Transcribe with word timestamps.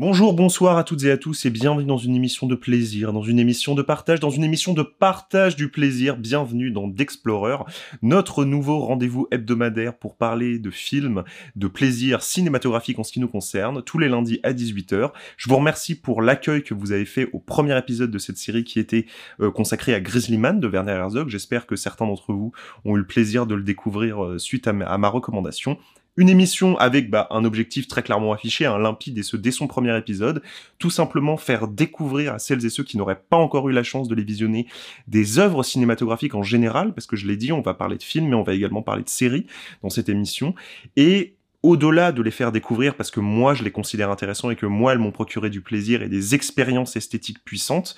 Bonjour, 0.00 0.32
bonsoir 0.32 0.78
à 0.78 0.82
toutes 0.82 1.04
et 1.04 1.10
à 1.10 1.18
tous 1.18 1.44
et 1.44 1.50
bienvenue 1.50 1.84
dans 1.84 1.98
une 1.98 2.16
émission 2.16 2.46
de 2.46 2.54
plaisir, 2.54 3.12
dans 3.12 3.20
une 3.20 3.38
émission 3.38 3.74
de 3.74 3.82
partage, 3.82 4.18
dans 4.18 4.30
une 4.30 4.44
émission 4.44 4.72
de 4.72 4.80
partage 4.80 5.56
du 5.56 5.68
plaisir. 5.68 6.16
Bienvenue 6.16 6.70
dans 6.70 6.88
D'Explorer, 6.88 7.58
notre 8.00 8.46
nouveau 8.46 8.78
rendez-vous 8.78 9.28
hebdomadaire 9.30 9.92
pour 9.94 10.16
parler 10.16 10.58
de 10.58 10.70
films, 10.70 11.22
de 11.54 11.68
plaisir 11.68 12.22
cinématographique 12.22 12.98
en 12.98 13.04
ce 13.04 13.12
qui 13.12 13.20
nous 13.20 13.28
concerne, 13.28 13.82
tous 13.82 13.98
les 13.98 14.08
lundis 14.08 14.40
à 14.42 14.54
18h. 14.54 15.10
Je 15.36 15.50
vous 15.50 15.56
remercie 15.56 16.00
pour 16.00 16.22
l'accueil 16.22 16.62
que 16.62 16.72
vous 16.72 16.92
avez 16.92 17.04
fait 17.04 17.28
au 17.34 17.38
premier 17.38 17.76
épisode 17.76 18.10
de 18.10 18.18
cette 18.18 18.38
série 18.38 18.64
qui 18.64 18.78
était 18.80 19.04
euh, 19.40 19.50
consacré 19.50 19.92
à 19.92 20.00
Grizzly 20.00 20.38
Man 20.38 20.60
de 20.60 20.66
Werner 20.66 20.92
Herzog. 20.92 21.28
J'espère 21.28 21.66
que 21.66 21.76
certains 21.76 22.06
d'entre 22.06 22.32
vous 22.32 22.52
ont 22.86 22.96
eu 22.96 23.00
le 23.00 23.06
plaisir 23.06 23.44
de 23.44 23.54
le 23.54 23.62
découvrir 23.62 24.24
euh, 24.24 24.38
suite 24.38 24.66
à 24.66 24.72
ma 24.72 25.08
recommandation. 25.10 25.76
Une 26.16 26.28
émission 26.28 26.76
avec 26.78 27.08
bah, 27.08 27.28
un 27.30 27.44
objectif 27.44 27.86
très 27.86 28.02
clairement 28.02 28.32
affiché, 28.32 28.66
un 28.66 28.78
limpide, 28.78 29.16
et 29.18 29.22
ce 29.22 29.36
dès 29.36 29.52
son 29.52 29.66
premier 29.66 29.96
épisode, 29.96 30.42
tout 30.78 30.90
simplement 30.90 31.36
faire 31.36 31.68
découvrir 31.68 32.34
à 32.34 32.38
celles 32.38 32.64
et 32.66 32.70
ceux 32.70 32.84
qui 32.84 32.98
n'auraient 32.98 33.22
pas 33.28 33.36
encore 33.36 33.68
eu 33.68 33.72
la 33.72 33.82
chance 33.82 34.08
de 34.08 34.14
les 34.14 34.24
visionner 34.24 34.66
des 35.06 35.38
œuvres 35.38 35.62
cinématographiques 35.62 36.34
en 36.34 36.42
général, 36.42 36.94
parce 36.94 37.06
que 37.06 37.16
je 37.16 37.26
l'ai 37.26 37.36
dit, 37.36 37.52
on 37.52 37.62
va 37.62 37.74
parler 37.74 37.96
de 37.96 38.02
films, 38.02 38.28
mais 38.28 38.34
on 38.34 38.42
va 38.42 38.54
également 38.54 38.82
parler 38.82 39.04
de 39.04 39.08
séries 39.08 39.46
dans 39.82 39.90
cette 39.90 40.08
émission, 40.08 40.54
et 40.96 41.36
au-delà 41.62 42.12
de 42.12 42.22
les 42.22 42.30
faire 42.30 42.52
découvrir 42.52 42.94
parce 42.94 43.10
que 43.10 43.20
moi 43.20 43.54
je 43.54 43.64
les 43.64 43.70
considère 43.70 44.10
intéressants 44.10 44.50
et 44.50 44.56
que 44.56 44.66
moi 44.66 44.92
elles 44.92 44.98
m'ont 44.98 45.12
procuré 45.12 45.50
du 45.50 45.60
plaisir 45.60 46.02
et 46.02 46.08
des 46.08 46.34
expériences 46.34 46.96
esthétiques 46.96 47.44
puissantes, 47.44 47.96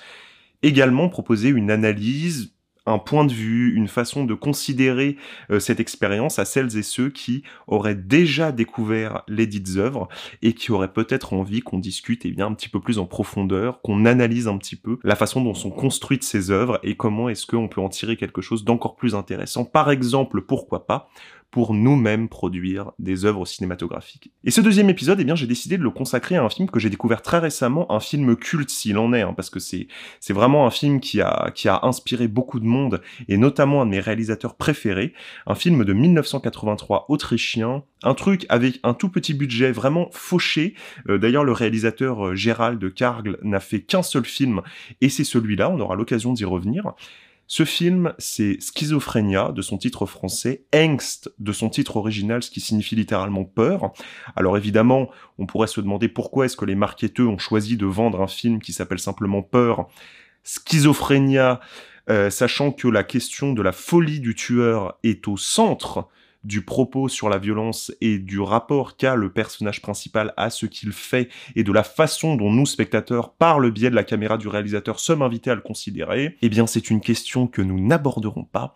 également 0.61 1.09
proposer 1.09 1.49
une 1.49 1.71
analyse, 1.71 2.53
un 2.85 2.97
point 2.97 3.25
de 3.25 3.31
vue, 3.31 3.73
une 3.75 3.87
façon 3.87 4.25
de 4.25 4.33
considérer 4.33 5.17
euh, 5.51 5.59
cette 5.59 5.79
expérience 5.79 6.39
à 6.39 6.45
celles 6.45 6.77
et 6.77 6.83
ceux 6.83 7.09
qui 7.09 7.43
auraient 7.67 7.95
déjà 7.95 8.51
découvert 8.51 9.23
les 9.27 9.47
dites 9.47 9.77
œuvres 9.77 10.09
et 10.41 10.53
qui 10.53 10.71
auraient 10.71 10.91
peut-être 10.91 11.33
envie 11.33 11.61
qu'on 11.61 11.79
discute 11.79 12.25
eh 12.25 12.31
bien 12.31 12.47
un 12.47 12.53
petit 12.53 12.69
peu 12.69 12.79
plus 12.79 12.99
en 12.99 13.05
profondeur, 13.05 13.81
qu'on 13.81 14.05
analyse 14.05 14.47
un 14.47 14.57
petit 14.57 14.75
peu 14.75 14.99
la 15.03 15.15
façon 15.15 15.41
dont 15.41 15.53
sont 15.53 15.71
construites 15.71 16.23
ces 16.23 16.51
œuvres 16.51 16.79
et 16.83 16.95
comment 16.95 17.29
est-ce 17.29 17.45
qu'on 17.45 17.67
peut 17.67 17.81
en 17.81 17.89
tirer 17.89 18.17
quelque 18.17 18.41
chose 18.41 18.65
d'encore 18.65 18.95
plus 18.95 19.15
intéressant. 19.15 19.65
Par 19.65 19.89
exemple, 19.89 20.41
pourquoi 20.41 20.85
pas 20.85 21.09
pour 21.53 21.75
nous-mêmes 21.75 22.29
produire 22.29 22.93
des 22.97 23.25
œuvres 23.25 23.45
cinématographiques. 23.45 24.31
Et 24.43 24.49
ce 24.49 24.59
deuxième 24.59 24.89
épisode, 24.89 25.19
eh 25.19 25.23
bien, 25.23 25.35
j'ai 25.35 25.45
décidé 25.45 25.77
de 25.77 25.83
le 25.83 25.91
consacrer 25.91 26.35
à 26.35 26.43
un 26.43 26.49
film 26.49 26.67
que 26.67 26.79
j'ai 26.79 26.89
découvert 26.89 27.21
très 27.21 27.37
récemment, 27.37 27.91
un 27.91 27.99
film 27.99 28.35
culte 28.35 28.71
s'il 28.71 28.97
en 28.97 29.13
est, 29.13 29.21
hein, 29.21 29.33
parce 29.35 29.51
que 29.51 29.59
c'est 29.59 29.87
c'est 30.19 30.33
vraiment 30.33 30.65
un 30.65 30.71
film 30.71 30.99
qui 30.99 31.21
a 31.21 31.51
qui 31.53 31.69
a 31.69 31.81
inspiré 31.83 32.27
beaucoup 32.27 32.59
de 32.59 32.65
monde 32.65 33.03
et 33.27 33.37
notamment 33.37 33.83
un 33.83 33.85
de 33.85 33.91
mes 33.91 33.99
réalisateurs 33.99 34.55
préférés, 34.55 35.13
un 35.45 35.53
film 35.53 35.85
de 35.85 35.93
1983 35.93 37.05
autrichien, 37.09 37.83
un 38.01 38.15
truc 38.15 38.47
avec 38.49 38.79
un 38.81 38.95
tout 38.95 39.09
petit 39.09 39.35
budget 39.35 39.71
vraiment 39.71 40.09
fauché. 40.11 40.73
Euh, 41.07 41.19
d'ailleurs, 41.19 41.43
le 41.43 41.51
réalisateur 41.51 42.29
euh, 42.29 42.35
Gérald 42.35 42.91
Kargl 42.95 43.37
n'a 43.43 43.59
fait 43.59 43.81
qu'un 43.81 44.01
seul 44.01 44.25
film 44.25 44.63
et 45.01 45.09
c'est 45.09 45.23
celui-là. 45.23 45.69
On 45.69 45.79
aura 45.79 45.93
l'occasion 45.95 46.33
d'y 46.33 46.45
revenir. 46.45 46.95
Ce 47.55 47.65
film, 47.65 48.15
c'est 48.17 48.57
Schizophrénia 48.59 49.51
de 49.51 49.61
son 49.61 49.77
titre 49.77 50.07
français, 50.07 50.65
Angst 50.73 51.31
de 51.37 51.51
son 51.51 51.69
titre 51.69 51.97
original, 51.97 52.41
ce 52.41 52.49
qui 52.49 52.59
signifie 52.59 52.95
littéralement 52.95 53.43
peur. 53.43 53.93
Alors 54.35 54.57
évidemment, 54.57 55.11
on 55.37 55.45
pourrait 55.45 55.67
se 55.67 55.79
demander 55.79 56.07
pourquoi 56.07 56.45
est-ce 56.45 56.57
que 56.57 56.65
les 56.65 56.73
marketeurs 56.73 57.29
ont 57.29 57.37
choisi 57.37 57.77
de 57.77 57.85
vendre 57.85 58.21
un 58.21 58.27
film 58.27 58.59
qui 58.59 58.73
s'appelle 58.73 58.97
simplement 58.97 59.43
Peur. 59.43 59.87
Schizophrénia, 60.43 61.59
euh, 62.09 62.31
sachant 62.31 62.71
que 62.71 62.87
la 62.87 63.03
question 63.03 63.53
de 63.53 63.61
la 63.61 63.71
folie 63.71 64.19
du 64.19 64.33
tueur 64.33 64.97
est 65.03 65.27
au 65.27 65.37
centre 65.37 66.07
du 66.43 66.61
propos 66.61 67.07
sur 67.07 67.29
la 67.29 67.37
violence 67.37 67.91
et 68.01 68.19
du 68.19 68.39
rapport 68.39 68.97
qu'a 68.97 69.15
le 69.15 69.31
personnage 69.31 69.81
principal 69.81 70.33
à 70.37 70.49
ce 70.49 70.65
qu'il 70.65 70.91
fait 70.91 71.29
et 71.55 71.63
de 71.63 71.71
la 71.71 71.83
façon 71.83 72.35
dont 72.35 72.51
nous, 72.51 72.65
spectateurs, 72.65 73.33
par 73.33 73.59
le 73.59 73.71
biais 73.71 73.89
de 73.89 73.95
la 73.95 74.03
caméra 74.03 74.37
du 74.37 74.47
réalisateur, 74.47 74.99
sommes 74.99 75.21
invités 75.21 75.51
à 75.51 75.55
le 75.55 75.61
considérer, 75.61 76.37
eh 76.41 76.49
bien 76.49 76.67
c'est 76.67 76.89
une 76.89 77.01
question 77.01 77.47
que 77.47 77.61
nous 77.61 77.79
n'aborderons 77.79 78.43
pas 78.43 78.75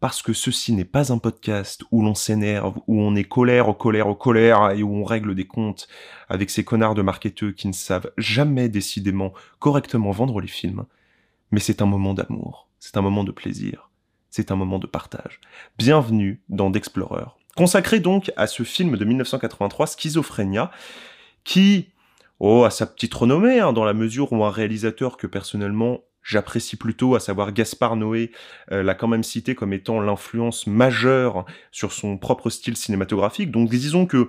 parce 0.00 0.22
que 0.22 0.32
ceci 0.32 0.72
n'est 0.72 0.84
pas 0.84 1.12
un 1.12 1.18
podcast 1.18 1.82
où 1.90 2.02
l'on 2.02 2.14
s'énerve, 2.14 2.78
où 2.86 3.00
on 3.00 3.16
est 3.16 3.24
colère, 3.24 3.76
colère, 3.76 4.16
colère 4.16 4.70
et 4.70 4.82
où 4.82 4.94
on 4.94 5.04
règle 5.04 5.34
des 5.34 5.46
comptes 5.46 5.88
avec 6.28 6.50
ces 6.50 6.64
connards 6.64 6.94
de 6.94 7.02
marketeux 7.02 7.52
qui 7.52 7.66
ne 7.66 7.72
savent 7.72 8.12
jamais 8.16 8.68
décidément 8.68 9.32
correctement 9.58 10.12
vendre 10.12 10.40
les 10.40 10.48
films, 10.48 10.84
mais 11.50 11.60
c'est 11.60 11.82
un 11.82 11.86
moment 11.86 12.14
d'amour, 12.14 12.68
c'est 12.78 12.96
un 12.96 13.02
moment 13.02 13.24
de 13.24 13.32
plaisir 13.32 13.87
c'est 14.30 14.50
un 14.50 14.56
moment 14.56 14.78
de 14.78 14.86
partage. 14.86 15.40
Bienvenue 15.78 16.42
dans 16.48 16.70
D'Explorer. 16.70 17.24
Consacré 17.56 18.00
donc 18.00 18.30
à 18.36 18.46
ce 18.46 18.62
film 18.62 18.96
de 18.96 19.04
1983, 19.04 19.86
Schizophrénia, 19.86 20.70
qui, 21.44 21.88
oh, 22.38 22.64
a 22.64 22.70
sa 22.70 22.86
petite 22.86 23.14
renommée, 23.14 23.60
hein, 23.60 23.72
dans 23.72 23.84
la 23.84 23.94
mesure 23.94 24.32
où 24.32 24.44
un 24.44 24.50
réalisateur 24.50 25.16
que 25.16 25.26
personnellement 25.26 26.02
j'apprécie 26.22 26.76
plutôt, 26.76 27.14
à 27.14 27.20
savoir 27.20 27.52
Gaspard 27.52 27.96
Noé, 27.96 28.32
euh, 28.70 28.82
l'a 28.82 28.94
quand 28.94 29.08
même 29.08 29.22
cité 29.22 29.54
comme 29.54 29.72
étant 29.72 30.00
l'influence 30.00 30.66
majeure 30.66 31.46
sur 31.72 31.92
son 31.92 32.18
propre 32.18 32.50
style 32.50 32.76
cinématographique. 32.76 33.50
Donc 33.50 33.70
disons 33.70 34.04
que 34.04 34.28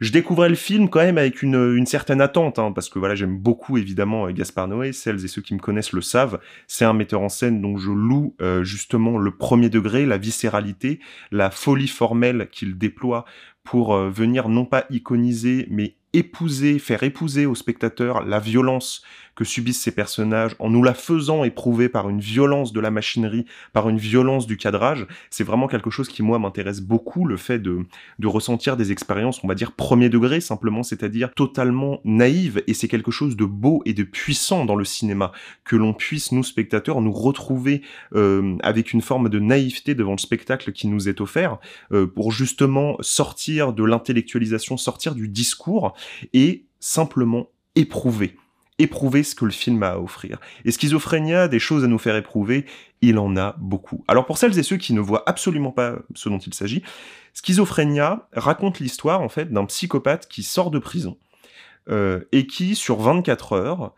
je 0.00 0.12
découvrais 0.12 0.48
le 0.48 0.54
film 0.54 0.88
quand 0.88 1.00
même 1.00 1.18
avec 1.18 1.42
une, 1.42 1.86
certaine 1.86 2.20
attente, 2.20 2.58
hein, 2.58 2.72
parce 2.72 2.88
que 2.88 2.98
voilà, 2.98 3.14
j'aime 3.14 3.38
beaucoup 3.38 3.78
évidemment 3.78 4.26
euh, 4.26 4.32
Gaspard 4.32 4.68
Noé, 4.68 4.92
celles 4.92 5.24
et 5.24 5.28
ceux 5.28 5.42
qui 5.42 5.54
me 5.54 5.58
connaissent 5.58 5.92
le 5.92 6.00
savent, 6.00 6.38
c'est 6.66 6.84
un 6.84 6.92
metteur 6.92 7.20
en 7.20 7.28
scène 7.28 7.60
dont 7.60 7.76
je 7.76 7.90
loue 7.90 8.34
euh, 8.40 8.64
justement 8.64 9.18
le 9.18 9.30
premier 9.30 9.70
degré, 9.70 10.06
la 10.06 10.18
viscéralité, 10.18 11.00
la 11.30 11.50
folie 11.50 11.88
formelle 11.88 12.48
qu'il 12.50 12.76
déploie 12.76 13.24
pour 13.62 13.94
euh, 13.94 14.10
venir 14.10 14.48
non 14.48 14.64
pas 14.64 14.86
iconiser, 14.90 15.66
mais 15.70 15.96
épouser, 16.12 16.78
faire 16.78 17.02
épouser 17.02 17.46
au 17.46 17.54
spectateur 17.54 18.24
la 18.24 18.40
violence 18.40 19.02
que 19.36 19.44
subissent 19.44 19.82
ces 19.82 19.92
personnages 19.92 20.56
en 20.58 20.70
nous 20.70 20.82
la 20.82 20.94
faisant 20.94 21.44
éprouver 21.44 21.88
par 21.88 22.08
une 22.08 22.20
violence 22.20 22.72
de 22.72 22.80
la 22.80 22.90
machinerie, 22.90 23.44
par 23.72 23.88
une 23.88 23.98
violence 23.98 24.46
du 24.46 24.56
cadrage, 24.56 25.06
c'est 25.30 25.44
vraiment 25.44 25.68
quelque 25.68 25.90
chose 25.90 26.08
qui 26.08 26.22
moi 26.22 26.38
m'intéresse 26.38 26.80
beaucoup, 26.80 27.26
le 27.26 27.36
fait 27.36 27.58
de, 27.58 27.86
de 28.18 28.26
ressentir 28.26 28.76
des 28.76 28.90
expériences, 28.92 29.44
on 29.44 29.48
va 29.48 29.54
dire 29.54 29.72
premier 29.72 30.08
degré 30.08 30.40
simplement, 30.40 30.82
c'est-à-dire 30.82 31.32
totalement 31.34 32.00
naïves, 32.04 32.62
et 32.66 32.74
c'est 32.74 32.88
quelque 32.88 33.10
chose 33.10 33.36
de 33.36 33.44
beau 33.44 33.82
et 33.84 33.92
de 33.92 34.02
puissant 34.02 34.64
dans 34.64 34.74
le 34.74 34.84
cinéma, 34.84 35.32
que 35.64 35.76
l'on 35.76 35.92
puisse, 35.92 36.32
nous 36.32 36.42
spectateurs, 36.42 37.00
nous 37.02 37.12
retrouver 37.12 37.82
euh, 38.14 38.56
avec 38.62 38.92
une 38.92 39.02
forme 39.02 39.28
de 39.28 39.38
naïveté 39.38 39.94
devant 39.94 40.12
le 40.12 40.18
spectacle 40.18 40.72
qui 40.72 40.88
nous 40.88 41.08
est 41.08 41.20
offert, 41.20 41.58
euh, 41.92 42.06
pour 42.06 42.32
justement 42.32 42.96
sortir 43.00 43.74
de 43.74 43.84
l'intellectualisation, 43.84 44.78
sortir 44.78 45.14
du 45.14 45.28
discours, 45.28 45.94
et 46.32 46.64
simplement 46.80 47.50
éprouver 47.74 48.36
éprouver 48.78 49.22
ce 49.22 49.34
que 49.34 49.44
le 49.44 49.50
film 49.50 49.82
a 49.82 49.92
à 49.92 49.98
offrir. 49.98 50.38
Et 50.64 50.70
Schizophrénia, 50.70 51.48
des 51.48 51.58
choses 51.58 51.84
à 51.84 51.86
nous 51.86 51.98
faire 51.98 52.16
éprouver, 52.16 52.66
il 53.00 53.18
en 53.18 53.36
a 53.36 53.56
beaucoup. 53.58 54.04
Alors 54.08 54.26
pour 54.26 54.38
celles 54.38 54.58
et 54.58 54.62
ceux 54.62 54.76
qui 54.76 54.92
ne 54.92 55.00
voient 55.00 55.22
absolument 55.26 55.72
pas 55.72 55.96
ce 56.14 56.28
dont 56.28 56.38
il 56.38 56.54
s'agit, 56.54 56.82
Schizophrénia 57.32 58.28
raconte 58.32 58.80
l'histoire 58.80 59.22
en 59.22 59.28
fait 59.28 59.52
d'un 59.52 59.64
psychopathe 59.66 60.28
qui 60.28 60.42
sort 60.42 60.70
de 60.70 60.78
prison 60.78 61.16
euh, 61.88 62.20
et 62.32 62.46
qui, 62.46 62.74
sur 62.74 62.96
24 62.96 63.52
heures, 63.52 63.94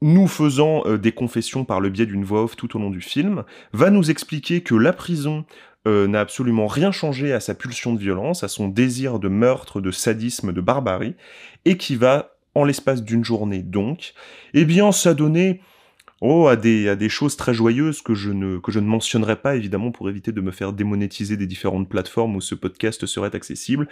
nous 0.00 0.26
faisant 0.26 0.82
euh, 0.86 0.98
des 0.98 1.12
confessions 1.12 1.64
par 1.64 1.80
le 1.80 1.88
biais 1.88 2.06
d'une 2.06 2.24
voix 2.24 2.44
off 2.44 2.56
tout 2.56 2.76
au 2.76 2.80
long 2.80 2.90
du 2.90 3.00
film, 3.00 3.44
va 3.72 3.90
nous 3.90 4.10
expliquer 4.10 4.62
que 4.62 4.74
la 4.74 4.92
prison 4.92 5.44
euh, 5.86 6.06
n'a 6.06 6.20
absolument 6.20 6.66
rien 6.66 6.92
changé 6.92 7.32
à 7.32 7.40
sa 7.40 7.54
pulsion 7.54 7.92
de 7.92 7.98
violence, 7.98 8.42
à 8.42 8.48
son 8.48 8.68
désir 8.68 9.18
de 9.18 9.28
meurtre, 9.28 9.80
de 9.80 9.90
sadisme, 9.90 10.52
de 10.52 10.60
barbarie, 10.60 11.14
et 11.64 11.76
qui 11.76 11.96
va 11.96 12.33
en 12.54 12.64
l'espace 12.64 13.02
d'une 13.02 13.24
journée 13.24 13.62
donc, 13.62 14.14
eh 14.52 14.64
bien 14.64 14.92
s'adonner 14.92 15.60
oh, 16.24 16.48
à, 16.48 16.56
des, 16.56 17.08
choses 17.08 17.36
très 17.36 17.54
joyeuses 17.54 18.02
que 18.02 18.14
je, 18.14 18.30
ne, 18.30 18.58
que 18.58 18.72
je 18.72 18.80
ne 18.80 18.86
mentionnerai 18.86 19.36
pas 19.36 19.56
évidemment 19.56 19.90
pour 19.90 20.08
éviter 20.08 20.32
de 20.32 20.40
me 20.40 20.50
faire 20.50 20.72
démonétiser 20.72 21.36
des 21.36 21.46
différentes 21.46 21.88
plateformes 21.88 22.36
où 22.36 22.40
ce 22.40 22.54
podcast 22.54 23.06
serait 23.06 23.34
accessible. 23.34 23.88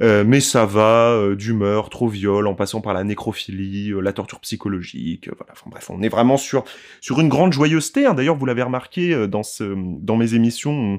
Euh, 0.00 0.24
mais 0.26 0.40
ça 0.40 0.66
va 0.66 1.10
euh, 1.10 1.36
du 1.36 1.52
meurtre 1.52 2.02
au 2.02 2.08
viol, 2.08 2.46
en 2.46 2.54
passant 2.54 2.80
par 2.80 2.94
la 2.94 3.04
nécrophilie, 3.04 3.90
euh, 3.90 4.00
la 4.00 4.12
torture 4.12 4.40
psychologique, 4.40 5.28
voilà. 5.36 5.52
Enfin 5.52 5.70
bref, 5.70 5.88
on 5.90 6.02
est 6.02 6.08
vraiment 6.08 6.36
sur 6.36 6.64
sur 7.00 7.20
une 7.20 7.28
grande 7.28 7.52
joyeuseté. 7.52 8.04
D'ailleurs, 8.14 8.36
vous 8.36 8.46
l'avez 8.46 8.62
remarqué 8.62 9.28
dans 9.28 9.42
ce 9.42 9.74
dans 10.00 10.16
mes 10.16 10.34
émissions, 10.34 10.98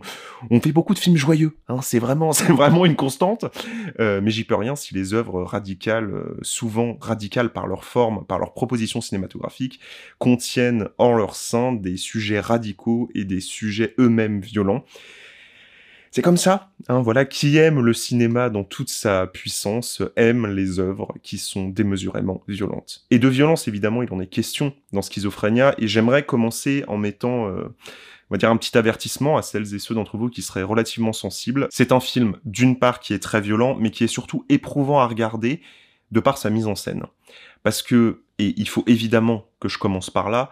on, 0.50 0.62
fait 0.62 0.72
beaucoup 0.72 0.94
de 0.94 1.00
films 1.00 1.18
joyeux. 1.18 1.58
Hein. 1.68 1.80
C'est 1.82 2.00
vraiment 2.00 2.32
c'est 2.34 2.52
vraiment 2.52 2.86
une 2.86 2.96
constante. 2.96 3.46
mais 4.00 4.32
j'y 4.32 4.44
peux 4.44 4.56
rien 4.56 4.76
si 4.76 4.94
les 4.94 5.14
œuvres 5.14 5.44
radicales, 5.44 6.12
souvent 6.42 6.98
radicales 7.02 7.52
par 7.52 7.68
leur 7.68 7.84
forme, 7.84 8.26
par 8.26 8.40
leur 8.40 8.54
proposition 8.54 9.02
cinématographique, 9.02 9.80
contiennent 10.20 10.65
en 10.98 11.16
leur 11.16 11.36
sein 11.36 11.74
des 11.74 11.98
sujets 11.98 12.40
radicaux 12.40 13.10
et 13.16 13.26
des 13.26 13.40
sujets 13.40 13.94
eux-mêmes 14.00 14.42
violents. 14.42 14.84
C'est 16.16 16.22
comme 16.22 16.38
ça, 16.38 16.72
hein, 16.88 17.02
voilà, 17.02 17.26
qui 17.26 17.58
aime 17.58 17.82
le 17.82 17.92
cinéma 17.92 18.50
dans 18.50 18.64
toute 18.64 18.88
sa 18.88 19.28
puissance 19.28 20.02
aime 20.16 20.48
les 20.48 20.80
œuvres 20.80 21.14
qui 21.24 21.38
sont 21.38 21.68
démesurément 21.68 22.42
violentes. 22.48 23.06
Et 23.12 23.20
de 23.20 23.28
violence, 23.28 23.68
évidemment, 23.68 24.02
il 24.02 24.14
en 24.14 24.22
est 24.22 24.28
question 24.28 24.74
dans 24.94 25.02
Schizophrénia, 25.02 25.76
et 25.78 25.90
j'aimerais 25.90 26.26
commencer 26.26 26.86
en 26.88 26.96
mettant, 26.96 27.50
euh, 27.50 27.66
on 28.30 28.34
va 28.34 28.38
dire, 28.38 28.50
un 28.50 28.56
petit 28.56 28.78
avertissement 28.78 29.36
à 29.36 29.42
celles 29.42 29.76
et 29.76 29.80
ceux 29.80 29.94
d'entre 29.94 30.16
vous 30.16 30.30
qui 30.30 30.42
seraient 30.42 30.64
relativement 30.64 31.12
sensibles. 31.12 31.68
C'est 31.70 31.92
un 31.92 32.00
film, 32.00 32.38
d'une 32.46 32.80
part, 32.80 33.02
qui 33.02 33.14
est 33.14 33.20
très 33.20 33.42
violent, 33.42 33.76
mais 33.78 33.92
qui 33.92 34.06
est 34.06 34.08
surtout 34.08 34.46
éprouvant 34.48 35.02
à 35.02 35.08
regarder, 35.08 35.60
de 36.12 36.22
par 36.22 36.38
sa 36.38 36.50
mise 36.50 36.68
en 36.68 36.76
scène. 36.76 37.04
Parce 37.62 37.82
que, 37.82 38.24
et 38.40 38.54
il 38.58 38.68
faut 38.68 38.84
évidemment 38.88 39.46
que 39.60 39.68
je 39.68 39.78
commence 39.78 40.10
par 40.10 40.30
là, 40.30 40.50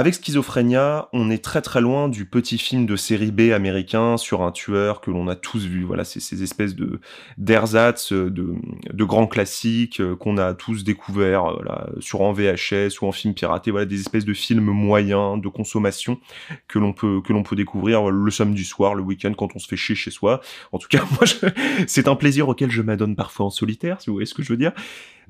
avec 0.00 0.14
Schizophrénia, 0.14 1.10
on 1.12 1.30
est 1.30 1.44
très 1.44 1.60
très 1.60 1.82
loin 1.82 2.08
du 2.08 2.24
petit 2.24 2.56
film 2.56 2.86
de 2.86 2.96
série 2.96 3.30
B 3.30 3.52
américain 3.52 4.16
sur 4.16 4.40
un 4.40 4.50
tueur 4.50 5.02
que 5.02 5.10
l'on 5.10 5.28
a 5.28 5.36
tous 5.36 5.66
vu. 5.66 5.84
Voilà, 5.84 6.04
c'est 6.04 6.20
ces 6.20 6.42
espèces 6.42 6.74
de 6.74 7.00
d'ersatz, 7.36 8.14
de, 8.14 8.54
de 8.90 9.04
grands 9.04 9.26
classiques 9.26 10.00
euh, 10.00 10.16
qu'on 10.16 10.38
a 10.38 10.54
tous 10.54 10.84
découverts 10.84 11.44
euh, 11.44 11.52
voilà, 11.56 11.90
sur 12.00 12.22
en 12.22 12.32
VHS 12.32 13.02
ou 13.02 13.08
en 13.08 13.12
film 13.12 13.34
piraté. 13.34 13.70
Voilà, 13.70 13.84
des 13.84 14.00
espèces 14.00 14.24
de 14.24 14.32
films 14.32 14.70
moyens 14.70 15.38
de 15.38 15.48
consommation 15.48 16.18
que 16.66 16.78
l'on 16.78 16.94
peut 16.94 17.20
que 17.20 17.34
l'on 17.34 17.42
peut 17.42 17.56
découvrir 17.56 18.08
le 18.08 18.30
samedi 18.30 18.64
soir, 18.64 18.94
le 18.94 19.02
week-end 19.02 19.34
quand 19.36 19.54
on 19.54 19.58
se 19.58 19.68
fait 19.68 19.76
chier 19.76 19.94
chez 19.94 20.10
soi. 20.10 20.40
En 20.72 20.78
tout 20.78 20.88
cas, 20.88 21.04
moi, 21.10 21.52
c'est 21.86 22.08
un 22.08 22.16
plaisir 22.16 22.48
auquel 22.48 22.70
je 22.70 22.80
m'adonne 22.80 23.16
parfois 23.16 23.44
en 23.44 23.50
solitaire, 23.50 24.00
si 24.00 24.08
vous 24.08 24.14
voyez 24.14 24.26
ce 24.26 24.34
que 24.34 24.42
je 24.42 24.48
veux 24.48 24.56
dire. 24.56 24.72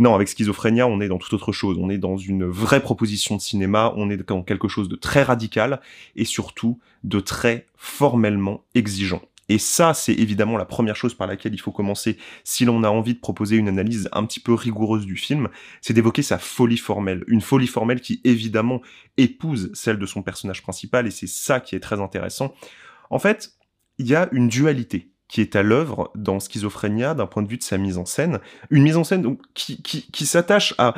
Non, 0.00 0.14
avec 0.14 0.28
Schizophrénia, 0.28 0.87
on 0.87 1.02
est 1.02 1.08
dans 1.08 1.19
toute 1.19 1.34
autre 1.34 1.52
chose. 1.52 1.76
On 1.78 1.90
est 1.90 1.99
dans 1.99 2.17
une 2.17 2.46
vraie 2.46 2.81
proposition 2.81 3.37
de 3.37 3.40
cinéma, 3.43 3.93
on 3.96 4.08
est 4.08 4.17
dans 4.17 4.43
quelque 4.43 4.60
chose 4.69 4.89
de 4.89 4.97
très 4.97 5.23
radical 5.23 5.81
et 6.17 6.25
surtout 6.25 6.79
de 7.05 7.21
très 7.21 7.67
formellement 7.77 8.65
exigeant. 8.75 9.23
Et 9.51 9.59
ça, 9.59 9.95
c'est 9.95 10.15
évidemment 10.15 10.57
la 10.57 10.65
première 10.65 10.95
chose 10.95 11.15
par 11.15 11.27
laquelle 11.27 11.53
il 11.53 11.61
faut 11.61 11.73
commencer 11.73 12.19
si 12.45 12.65
l'on 12.65 12.85
a 12.85 12.89
envie 12.89 13.15
de 13.15 13.19
proposer 13.19 13.57
une 13.57 13.67
analyse 13.67 14.09
un 14.12 14.25
petit 14.25 14.39
peu 14.39 14.55
rigoureuse 14.55 15.05
du 15.05 15.17
film, 15.17 15.49
c'est 15.81 15.93
d'évoquer 15.93 16.23
sa 16.23 16.39
folie 16.39 16.77
formelle. 16.77 17.25
Une 17.27 17.41
folie 17.41 17.67
formelle 17.67 18.01
qui 18.01 18.21
évidemment 18.23 18.81
épouse 19.17 19.73
celle 19.75 19.99
de 19.99 20.07
son 20.07 20.23
personnage 20.23 20.63
principal 20.63 21.09
et 21.09 21.11
c'est 21.11 21.27
ça 21.27 21.59
qui 21.59 21.75
est 21.75 21.81
très 21.81 22.01
intéressant. 22.01 22.55
En 23.11 23.19
fait, 23.19 23.55
il 23.99 24.06
y 24.06 24.15
a 24.15 24.29
une 24.31 24.47
dualité 24.47 25.11
qui 25.27 25.41
est 25.41 25.56
à 25.56 25.65
l'œuvre 25.65 26.13
dans 26.15 26.39
Schizophrénia 26.39 27.15
d'un 27.15 27.27
point 27.27 27.43
de 27.43 27.49
vue 27.49 27.59
de 27.59 27.65
sa 27.65 27.77
mise 27.77 27.99
en 27.99 28.05
scène. 28.05 28.39
Une 28.71 28.85
mise 28.85 28.97
en 28.97 29.03
scène 29.03 29.37
qui, 29.55 29.83
qui 29.83 30.27
s'attache 30.27 30.75
à, 30.79 30.95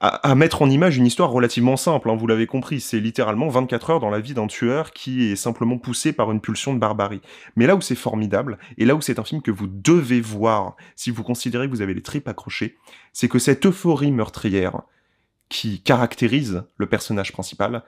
à, 0.00 0.34
mettre 0.36 0.62
en 0.62 0.70
image 0.70 0.96
une 0.96 1.06
histoire 1.06 1.30
relativement 1.30 1.76
simple, 1.76 2.08
hein, 2.08 2.14
vous 2.14 2.28
l'avez 2.28 2.46
compris, 2.46 2.80
c'est 2.80 3.00
littéralement 3.00 3.48
24 3.48 3.90
heures 3.90 4.00
dans 4.00 4.10
la 4.10 4.20
vie 4.20 4.32
d'un 4.32 4.46
tueur 4.46 4.92
qui 4.92 5.24
est 5.24 5.36
simplement 5.36 5.76
poussé 5.76 6.12
par 6.12 6.30
une 6.30 6.40
pulsion 6.40 6.72
de 6.72 6.78
barbarie. 6.78 7.20
Mais 7.56 7.66
là 7.66 7.74
où 7.74 7.80
c'est 7.80 7.96
formidable, 7.96 8.58
et 8.76 8.84
là 8.84 8.94
où 8.94 9.00
c'est 9.00 9.18
un 9.18 9.24
film 9.24 9.42
que 9.42 9.50
vous 9.50 9.66
devez 9.66 10.20
voir 10.20 10.76
si 10.94 11.10
vous 11.10 11.24
considérez 11.24 11.66
que 11.66 11.72
vous 11.72 11.82
avez 11.82 11.94
les 11.94 12.02
tripes 12.02 12.28
accrochées, 12.28 12.76
c'est 13.12 13.28
que 13.28 13.40
cette 13.40 13.66
euphorie 13.66 14.12
meurtrière 14.12 14.82
qui 15.48 15.80
caractérise 15.80 16.62
le 16.76 16.86
personnage 16.86 17.32
principal, 17.32 17.82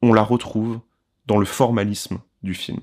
on 0.00 0.14
la 0.14 0.22
retrouve 0.22 0.80
dans 1.26 1.38
le 1.38 1.46
formalisme 1.46 2.18
du 2.42 2.54
film. 2.54 2.80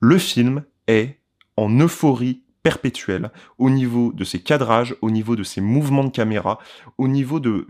Le 0.00 0.18
film 0.18 0.64
est 0.86 1.18
en 1.56 1.70
euphorie 1.80 2.42
perpétuelle 2.62 3.30
au 3.58 3.70
niveau 3.70 4.12
de 4.12 4.24
ses 4.24 4.40
cadrages, 4.40 4.94
au 5.00 5.10
niveau 5.10 5.36
de 5.36 5.42
ses 5.42 5.60
mouvements 5.60 6.04
de 6.04 6.10
caméra, 6.10 6.58
au 6.98 7.08
niveau 7.08 7.40
de, 7.40 7.66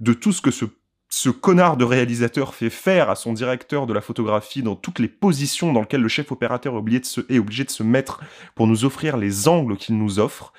de 0.00 0.12
tout 0.12 0.32
ce 0.32 0.40
que 0.42 0.50
ce, 0.50 0.66
ce 1.08 1.28
connard 1.28 1.76
de 1.76 1.84
réalisateur 1.84 2.54
fait 2.54 2.70
faire 2.70 3.10
à 3.10 3.16
son 3.16 3.34
directeur 3.34 3.86
de 3.86 3.92
la 3.92 4.00
photographie 4.00 4.62
dans 4.62 4.76
toutes 4.76 4.98
les 4.98 5.08
positions 5.08 5.72
dans 5.72 5.80
lesquelles 5.80 6.00
le 6.00 6.08
chef 6.08 6.32
opérateur 6.32 6.74
est 6.74 6.78
obligé 6.78 7.00
de 7.00 7.04
se, 7.04 7.20
est 7.28 7.38
obligé 7.38 7.64
de 7.64 7.70
se 7.70 7.82
mettre 7.82 8.20
pour 8.54 8.66
nous 8.66 8.86
offrir 8.86 9.18
les 9.18 9.46
angles 9.46 9.76
qu'il 9.76 9.98
nous 9.98 10.18
offre, 10.18 10.54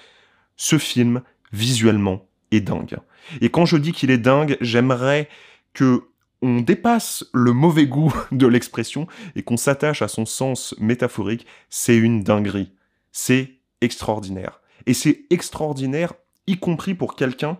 ce 0.56 0.77
film, 0.77 1.24
visuellement, 1.51 2.27
est 2.51 2.62
dingue. 2.62 3.00
Et 3.41 3.50
quand 3.50 3.65
je 3.65 3.77
dis 3.77 3.94
qu'il 3.94 4.12
est 4.12 4.19
dingue, 4.19 4.57
j'aimerais 4.62 5.27
que 5.74 6.03
on 6.44 6.59
dépasse 6.59 7.25
le 7.33 7.53
mauvais 7.53 7.88
goût 7.88 8.13
de 8.31 8.45
l'expression 8.45 9.07
et 9.35 9.41
qu'on 9.41 9.57
s'attache 9.57 10.03
à 10.03 10.07
son 10.07 10.25
sens 10.25 10.75
métaphorique, 10.80 11.47
c'est 11.69 11.97
une 11.97 12.21
dinguerie. 12.21 12.74
C'est 13.12 13.59
extraordinaire. 13.83 14.62
Et 14.85 14.94
c'est 14.94 15.25
extraordinaire, 15.30 16.13
y 16.47 16.57
compris 16.57 16.94
pour 16.95 17.15
quelqu'un 17.15 17.57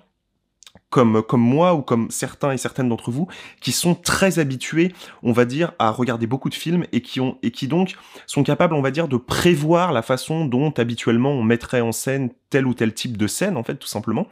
comme, 0.90 1.24
comme 1.24 1.42
moi 1.42 1.74
ou 1.74 1.82
comme 1.82 2.12
certains 2.12 2.52
et 2.52 2.58
certaines 2.58 2.90
d'entre 2.90 3.10
vous 3.10 3.28
qui 3.62 3.72
sont 3.72 3.96
très 3.96 4.38
habitués, 4.38 4.94
on 5.24 5.32
va 5.32 5.46
dire, 5.46 5.74
à 5.80 5.90
regarder 5.90 6.28
beaucoup 6.28 6.50
de 6.50 6.56
films 6.56 6.86
et 6.92 7.02
qui 7.02 7.20
ont 7.20 7.40
et 7.42 7.50
qui 7.50 7.68
donc 7.68 7.96
sont 8.28 8.44
capables, 8.44 8.76
on 8.76 8.82
va 8.82 8.92
dire, 8.92 9.08
de 9.08 9.18
prévoir 9.18 9.92
la 9.92 10.04
façon 10.04 10.46
dont 10.46 10.72
habituellement 10.72 11.32
on 11.32 11.44
mettrait 11.44 11.82
en 11.82 11.92
scène 11.92 12.30
tel 12.52 12.68
ou 12.68 12.76
tel 12.76 12.94
type 12.94 13.18
de 13.18 13.26
scène, 13.26 13.58
en 13.58 13.64
fait, 13.64 13.76
tout 13.76 13.88
simplement. 13.88 14.28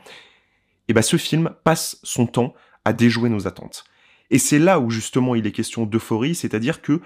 Et 0.87 0.93
ben, 0.93 1.01
ce 1.01 1.17
film 1.17 1.51
passe 1.63 1.97
son 2.03 2.27
temps 2.27 2.53
à 2.85 2.93
déjouer 2.93 3.29
nos 3.29 3.47
attentes. 3.47 3.85
Et 4.29 4.37
c'est 4.37 4.59
là 4.59 4.79
où 4.79 4.91
justement 4.91 5.33
il 5.33 5.47
est 5.47 5.51
question 5.51 5.85
d'euphorie, 5.85 6.35
c'est-à-dire 6.35 6.81
que 6.81 7.01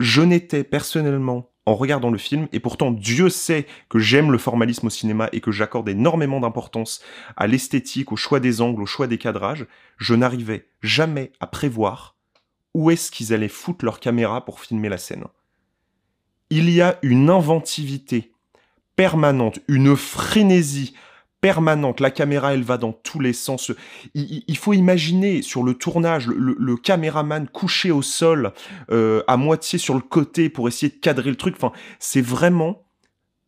je 0.00 0.22
n'étais 0.22 0.64
personnellement 0.64 1.51
en 1.64 1.74
regardant 1.74 2.10
le 2.10 2.18
film, 2.18 2.48
et 2.52 2.60
pourtant 2.60 2.90
Dieu 2.90 3.28
sait 3.28 3.66
que 3.88 3.98
j'aime 3.98 4.32
le 4.32 4.38
formalisme 4.38 4.86
au 4.88 4.90
cinéma 4.90 5.28
et 5.32 5.40
que 5.40 5.52
j'accorde 5.52 5.88
énormément 5.88 6.40
d'importance 6.40 7.02
à 7.36 7.46
l'esthétique, 7.46 8.10
au 8.10 8.16
choix 8.16 8.40
des 8.40 8.60
angles, 8.60 8.82
au 8.82 8.86
choix 8.86 9.06
des 9.06 9.18
cadrages, 9.18 9.66
je 9.96 10.14
n'arrivais 10.14 10.66
jamais 10.82 11.32
à 11.38 11.46
prévoir 11.46 12.16
où 12.74 12.90
est-ce 12.90 13.10
qu'ils 13.10 13.32
allaient 13.32 13.48
foutre 13.48 13.84
leur 13.84 14.00
caméra 14.00 14.44
pour 14.44 14.60
filmer 14.60 14.88
la 14.88 14.98
scène. 14.98 15.24
Il 16.50 16.68
y 16.68 16.80
a 16.80 16.98
une 17.02 17.30
inventivité 17.30 18.32
permanente, 18.96 19.60
une 19.68 19.96
frénésie 19.96 20.94
permanente. 21.42 22.00
La 22.00 22.10
caméra, 22.10 22.54
elle 22.54 22.62
va 22.62 22.78
dans 22.78 22.92
tous 22.92 23.20
les 23.20 23.34
sens. 23.34 23.72
Il, 24.14 24.56
faut 24.56 24.72
imaginer 24.72 25.42
sur 25.42 25.64
le 25.64 25.74
tournage 25.74 26.28
le, 26.28 26.76
caméraman 26.76 27.48
couché 27.48 27.90
au 27.90 28.00
sol, 28.00 28.52
euh, 28.90 29.22
à 29.26 29.36
moitié 29.36 29.78
sur 29.78 29.94
le 29.94 30.00
côté 30.00 30.48
pour 30.48 30.68
essayer 30.68 30.90
de 30.90 30.98
cadrer 30.98 31.28
le 31.28 31.36
truc. 31.36 31.56
Enfin, 31.56 31.72
c'est 31.98 32.22
vraiment 32.22 32.86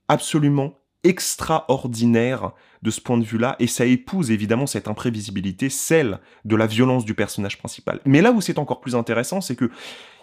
absolument 0.08 0.78
extraordinaire 1.04 2.52
de 2.82 2.90
ce 2.90 3.00
point 3.00 3.16
de 3.16 3.24
vue-là, 3.24 3.56
et 3.60 3.66
ça 3.66 3.86
épouse 3.86 4.30
évidemment 4.30 4.66
cette 4.66 4.88
imprévisibilité, 4.88 5.70
celle 5.70 6.18
de 6.44 6.56
la 6.56 6.66
violence 6.66 7.04
du 7.04 7.14
personnage 7.14 7.56
principal. 7.56 8.00
Mais 8.04 8.20
là 8.20 8.32
où 8.32 8.40
c'est 8.40 8.58
encore 8.58 8.80
plus 8.80 8.94
intéressant, 8.94 9.40
c'est 9.40 9.56
que 9.56 9.70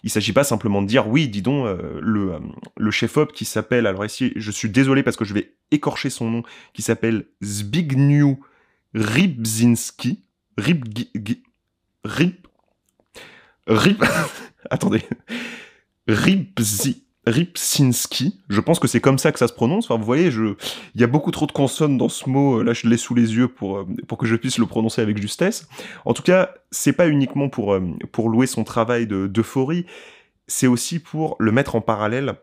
il 0.04 0.10
s'agit 0.10 0.34
pas 0.34 0.44
simplement 0.44 0.82
de 0.82 0.88
dire 0.88 1.08
oui, 1.08 1.28
dis 1.28 1.42
donc, 1.42 1.66
euh, 1.66 2.00
le, 2.02 2.34
euh, 2.34 2.40
le 2.78 2.92
chef-op 2.92 3.32
qui 3.34 3.46
s'appelle, 3.46 3.88
alors 3.88 4.06
ici, 4.06 4.34
je 4.36 4.52
suis 4.52 4.70
désolé 4.70 5.04
parce 5.04 5.18
que 5.18 5.26
je 5.26 5.34
vais 5.34 5.54
écorcher 5.72 6.10
son 6.10 6.30
nom, 6.30 6.44
qui 6.74 6.82
s'appelle 6.82 7.26
Zbigniew 7.44 8.40
Rybzinski, 8.94 10.24
Rib... 10.58 10.86
Rib... 12.04 12.36
Rib... 13.68 14.04
Attendez. 14.70 15.02
Rybzi... 16.08 17.06
Ripsinski, 17.28 18.42
je 18.50 18.60
pense 18.62 18.80
que 18.80 18.88
c'est 18.88 19.00
comme 19.00 19.20
ça 19.20 19.32
que 19.32 19.38
ça 19.38 19.48
se 19.48 19.54
prononce. 19.54 19.86
Enfin, 19.86 20.00
vous 20.00 20.06
voyez, 20.06 20.32
je... 20.32 20.56
il 20.96 21.02
y 21.02 21.04
a 21.04 21.08
beaucoup 21.08 21.32
trop 21.32 21.46
de 21.46 21.52
consonnes 21.52 21.98
dans 21.98 22.10
ce 22.10 22.28
mot. 22.28 22.64
Là, 22.64 22.74
je 22.74 22.88
l'ai 22.88 22.98
sous 22.98 23.14
les 23.14 23.36
yeux 23.36 23.48
pour, 23.48 23.78
euh, 23.78 23.88
pour 24.08 24.18
que 24.18 24.26
je 24.26 24.36
puisse 24.36 24.58
le 24.58 24.66
prononcer 24.66 25.02
avec 25.02 25.22
justesse. 25.22 25.68
En 26.06 26.14
tout 26.14 26.24
cas, 26.24 26.54
c'est 26.72 26.94
pas 26.94 27.08
uniquement 27.08 27.48
pour, 27.48 27.74
euh, 27.74 27.82
pour 28.12 28.30
louer 28.30 28.48
son 28.48 28.64
travail 28.64 29.06
d'euphorie, 29.06 29.86
c'est 30.48 30.68
aussi 30.68 31.00
pour 31.00 31.36
le 31.40 31.52
mettre 31.52 31.76
en 31.76 31.82
parallèle 31.82 32.36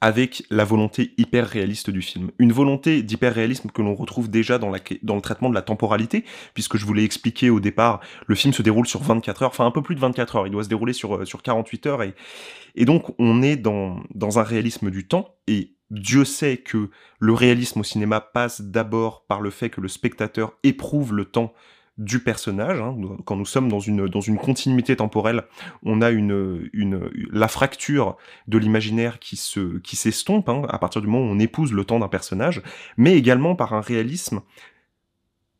avec 0.00 0.44
la 0.50 0.64
volonté 0.64 1.12
hyper 1.18 1.46
réaliste 1.46 1.90
du 1.90 2.02
film. 2.02 2.30
Une 2.38 2.52
volonté 2.52 3.02
d'hyper 3.02 3.34
réalisme 3.34 3.70
que 3.70 3.82
l'on 3.82 3.94
retrouve 3.94 4.30
déjà 4.30 4.58
dans, 4.58 4.70
le 4.70 5.20
traitement 5.20 5.50
de 5.50 5.54
la 5.54 5.62
temporalité, 5.62 6.24
puisque 6.54 6.76
je 6.76 6.86
vous 6.86 6.94
l'ai 6.94 7.04
expliqué 7.04 7.50
au 7.50 7.58
départ, 7.58 8.00
le 8.26 8.34
film 8.34 8.54
se 8.54 8.62
déroule 8.62 8.86
sur 8.86 9.02
24 9.02 9.42
heures, 9.42 9.50
enfin 9.50 9.66
un 9.66 9.70
peu 9.70 9.82
plus 9.82 9.96
de 9.96 10.00
24 10.00 10.36
heures, 10.36 10.46
il 10.46 10.50
doit 10.50 10.64
se 10.64 10.68
dérouler 10.68 10.92
sur, 10.92 11.16
euh, 11.16 11.24
sur 11.24 11.42
48 11.42 11.86
heures, 11.86 12.02
et, 12.02 12.14
et 12.76 12.84
donc 12.84 13.12
on 13.18 13.42
est 13.42 13.56
dans, 13.56 14.00
dans 14.14 14.38
un 14.38 14.44
réalisme 14.44 14.90
du 14.90 15.08
temps, 15.08 15.34
et 15.48 15.74
Dieu 15.90 16.24
sait 16.24 16.58
que 16.58 16.90
le 17.18 17.32
réalisme 17.32 17.80
au 17.80 17.84
cinéma 17.84 18.20
passe 18.20 18.60
d'abord 18.60 19.24
par 19.26 19.40
le 19.40 19.50
fait 19.50 19.70
que 19.70 19.80
le 19.80 19.88
spectateur 19.88 20.52
éprouve 20.62 21.14
le 21.14 21.24
temps 21.24 21.52
du 21.98 22.20
personnage. 22.20 22.80
Hein. 22.80 22.96
Quand 23.24 23.36
nous 23.36 23.44
sommes 23.44 23.68
dans 23.68 23.80
une, 23.80 24.06
dans 24.06 24.20
une 24.20 24.38
continuité 24.38 24.96
temporelle, 24.96 25.44
on 25.84 26.00
a 26.00 26.10
une, 26.10 26.70
une, 26.72 27.10
la 27.32 27.48
fracture 27.48 28.16
de 28.46 28.56
l'imaginaire 28.58 29.18
qui 29.18 29.36
se, 29.36 29.78
qui 29.78 29.96
s'estompe 29.96 30.48
hein, 30.48 30.62
à 30.68 30.78
partir 30.78 31.00
du 31.00 31.08
moment 31.08 31.26
où 31.26 31.34
on 31.34 31.38
épouse 31.38 31.72
le 31.72 31.84
temps 31.84 31.98
d'un 31.98 32.08
personnage, 32.08 32.62
mais 32.96 33.16
également 33.16 33.56
par 33.56 33.74
un 33.74 33.80
réalisme 33.80 34.40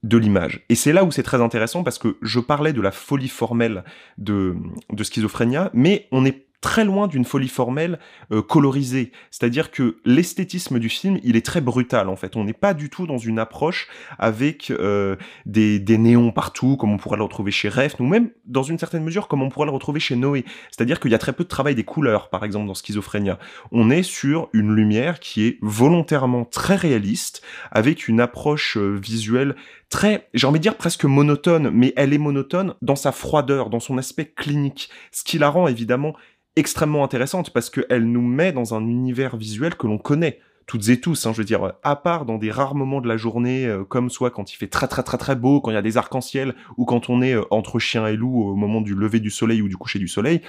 de 0.04 0.16
l'image. 0.16 0.64
Et 0.68 0.76
c'est 0.76 0.92
là 0.92 1.04
où 1.04 1.10
c'est 1.10 1.24
très 1.24 1.42
intéressant 1.42 1.82
parce 1.82 1.98
que 1.98 2.16
je 2.22 2.38
parlais 2.38 2.72
de 2.72 2.80
la 2.80 2.92
folie 2.92 3.28
formelle 3.28 3.84
de, 4.16 4.56
de 4.90 5.04
schizophrénia, 5.04 5.70
mais 5.74 6.06
on 6.12 6.24
est 6.24 6.47
très 6.60 6.84
loin 6.84 7.06
d'une 7.06 7.24
folie 7.24 7.48
formelle 7.48 7.98
euh, 8.32 8.42
colorisée. 8.42 9.12
C'est-à-dire 9.30 9.70
que 9.70 9.98
l'esthétisme 10.04 10.78
du 10.78 10.88
film, 10.88 11.18
il 11.22 11.36
est 11.36 11.44
très 11.44 11.60
brutal 11.60 12.08
en 12.08 12.16
fait. 12.16 12.36
On 12.36 12.44
n'est 12.44 12.52
pas 12.52 12.74
du 12.74 12.90
tout 12.90 13.06
dans 13.06 13.18
une 13.18 13.38
approche 13.38 13.88
avec 14.18 14.70
euh, 14.70 15.16
des, 15.46 15.80
néons 15.98 16.32
partout, 16.32 16.76
comme 16.76 16.92
on 16.92 16.96
pourrait 16.96 17.16
le 17.16 17.22
retrouver 17.22 17.50
chez 17.50 17.68
Refn, 17.68 18.02
ou 18.02 18.06
même 18.06 18.30
dans 18.44 18.62
une 18.62 18.78
certaine 18.78 19.04
mesure 19.04 19.28
comme 19.28 19.42
on 19.42 19.48
pourrait 19.48 19.66
le 19.66 19.72
retrouver 19.72 20.00
chez 20.00 20.16
Noé. 20.16 20.44
C'est-à-dire 20.70 21.00
qu'il 21.00 21.10
y 21.10 21.14
a 21.14 21.18
très 21.18 21.32
peu 21.32 21.44
de 21.44 21.48
travail 21.48 21.74
des 21.74 21.84
couleurs, 21.84 22.28
par 22.30 22.44
exemple, 22.44 22.66
dans 22.66 22.74
Schizophrénia. 22.74 23.38
On 23.70 23.90
est 23.90 24.02
sur 24.02 24.48
une 24.52 24.74
lumière 24.74 25.20
qui 25.20 25.46
est 25.46 25.58
volontairement 25.62 26.44
très 26.44 26.76
réaliste, 26.76 27.42
avec 27.70 28.08
une 28.08 28.20
approche 28.20 28.76
euh, 28.76 28.96
visuelle 28.96 29.54
très, 29.90 30.28
j'ai 30.34 30.46
envie 30.46 30.58
de 30.58 30.62
dire 30.62 30.76
presque 30.76 31.04
monotone, 31.04 31.70
mais 31.70 31.92
elle 31.96 32.12
est 32.12 32.18
monotone 32.18 32.74
dans 32.82 32.96
sa 32.96 33.12
froideur, 33.12 33.70
dans 33.70 33.80
son 33.80 33.98
aspect 33.98 34.26
clinique, 34.26 34.90
ce 35.12 35.24
qui 35.24 35.38
la 35.38 35.48
rend 35.48 35.68
évidemment 35.68 36.14
extrêmement 36.58 37.04
intéressante 37.04 37.50
parce 37.50 37.70
qu'elle 37.70 38.10
nous 38.10 38.22
met 38.22 38.52
dans 38.52 38.74
un 38.74 38.86
univers 38.86 39.36
visuel 39.36 39.76
que 39.76 39.86
l'on 39.86 39.98
connaît 39.98 40.40
toutes 40.68 40.90
et 40.90 41.00
tous, 41.00 41.24
hein, 41.24 41.32
je 41.32 41.38
veux 41.38 41.44
dire, 41.44 41.72
à 41.82 41.96
part 41.96 42.26
dans 42.26 42.36
des 42.36 42.50
rares 42.50 42.74
moments 42.74 43.00
de 43.00 43.08
la 43.08 43.16
journée, 43.16 43.66
euh, 43.66 43.84
comme 43.84 44.10
soit 44.10 44.30
quand 44.30 44.52
il 44.52 44.56
fait 44.56 44.66
très 44.66 44.86
très 44.86 45.02
très 45.02 45.16
très 45.16 45.34
beau, 45.34 45.62
quand 45.62 45.70
il 45.70 45.74
y 45.74 45.78
a 45.78 45.82
des 45.82 45.96
arcs-en-ciel, 45.96 46.54
ou 46.76 46.84
quand 46.84 47.08
on 47.08 47.22
est 47.22 47.34
euh, 47.34 47.42
entre 47.50 47.78
chien 47.78 48.06
et 48.06 48.16
loup 48.16 48.42
au 48.42 48.54
moment 48.54 48.82
du 48.82 48.94
lever 48.94 49.18
du 49.18 49.30
soleil 49.30 49.62
ou 49.62 49.68
du 49.68 49.78
coucher 49.78 49.98
du 49.98 50.08
soleil, 50.08 50.42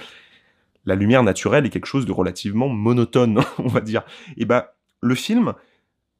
la 0.84 0.94
lumière 0.94 1.22
naturelle 1.22 1.64
est 1.64 1.70
quelque 1.70 1.86
chose 1.86 2.04
de 2.04 2.12
relativement 2.12 2.68
monotone, 2.68 3.40
on 3.58 3.68
va 3.68 3.80
dire. 3.80 4.02
Et 4.36 4.44
bah, 4.44 4.74
le 5.00 5.14
film 5.14 5.54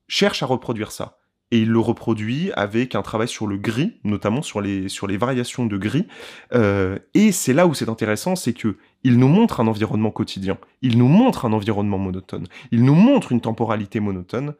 cherche 0.09 0.43
à 0.43 0.47
reproduire 0.47 0.93
ça. 0.93 1.19
Et 1.51 1.61
il 1.61 1.71
le 1.71 1.81
reproduit 1.81 2.53
avec 2.53 2.95
un 2.95 3.03
travail 3.03 3.27
sur 3.27 3.47
le 3.47 3.57
gris, 3.57 3.95
notamment 4.05 4.43
sur 4.43 4.61
les, 4.61 4.87
variations 5.17 5.67
de 5.67 5.77
gris. 5.77 6.07
Euh, 6.55 6.99
et 7.15 7.33
c'est 7.33 7.53
là 7.53 7.67
où 7.67 7.75
c'est 7.75 7.89
intéressant, 7.89 8.37
c'est 8.37 8.53
que 8.53 8.77
il 9.03 9.19
nous 9.19 9.29
montre 9.29 9.61
un 9.61 9.67
environnement 9.67 10.11
quotidien, 10.11 10.59
il 10.83 10.99
nous 10.99 11.09
montre 11.09 11.47
un 11.47 11.53
environnement 11.53 11.99
monotone, 11.99 12.47
il 12.71 12.85
nous 12.85 12.95
montre 12.95 13.33
une 13.33 13.41
temporalité 13.41 13.99
monotone 13.99 14.55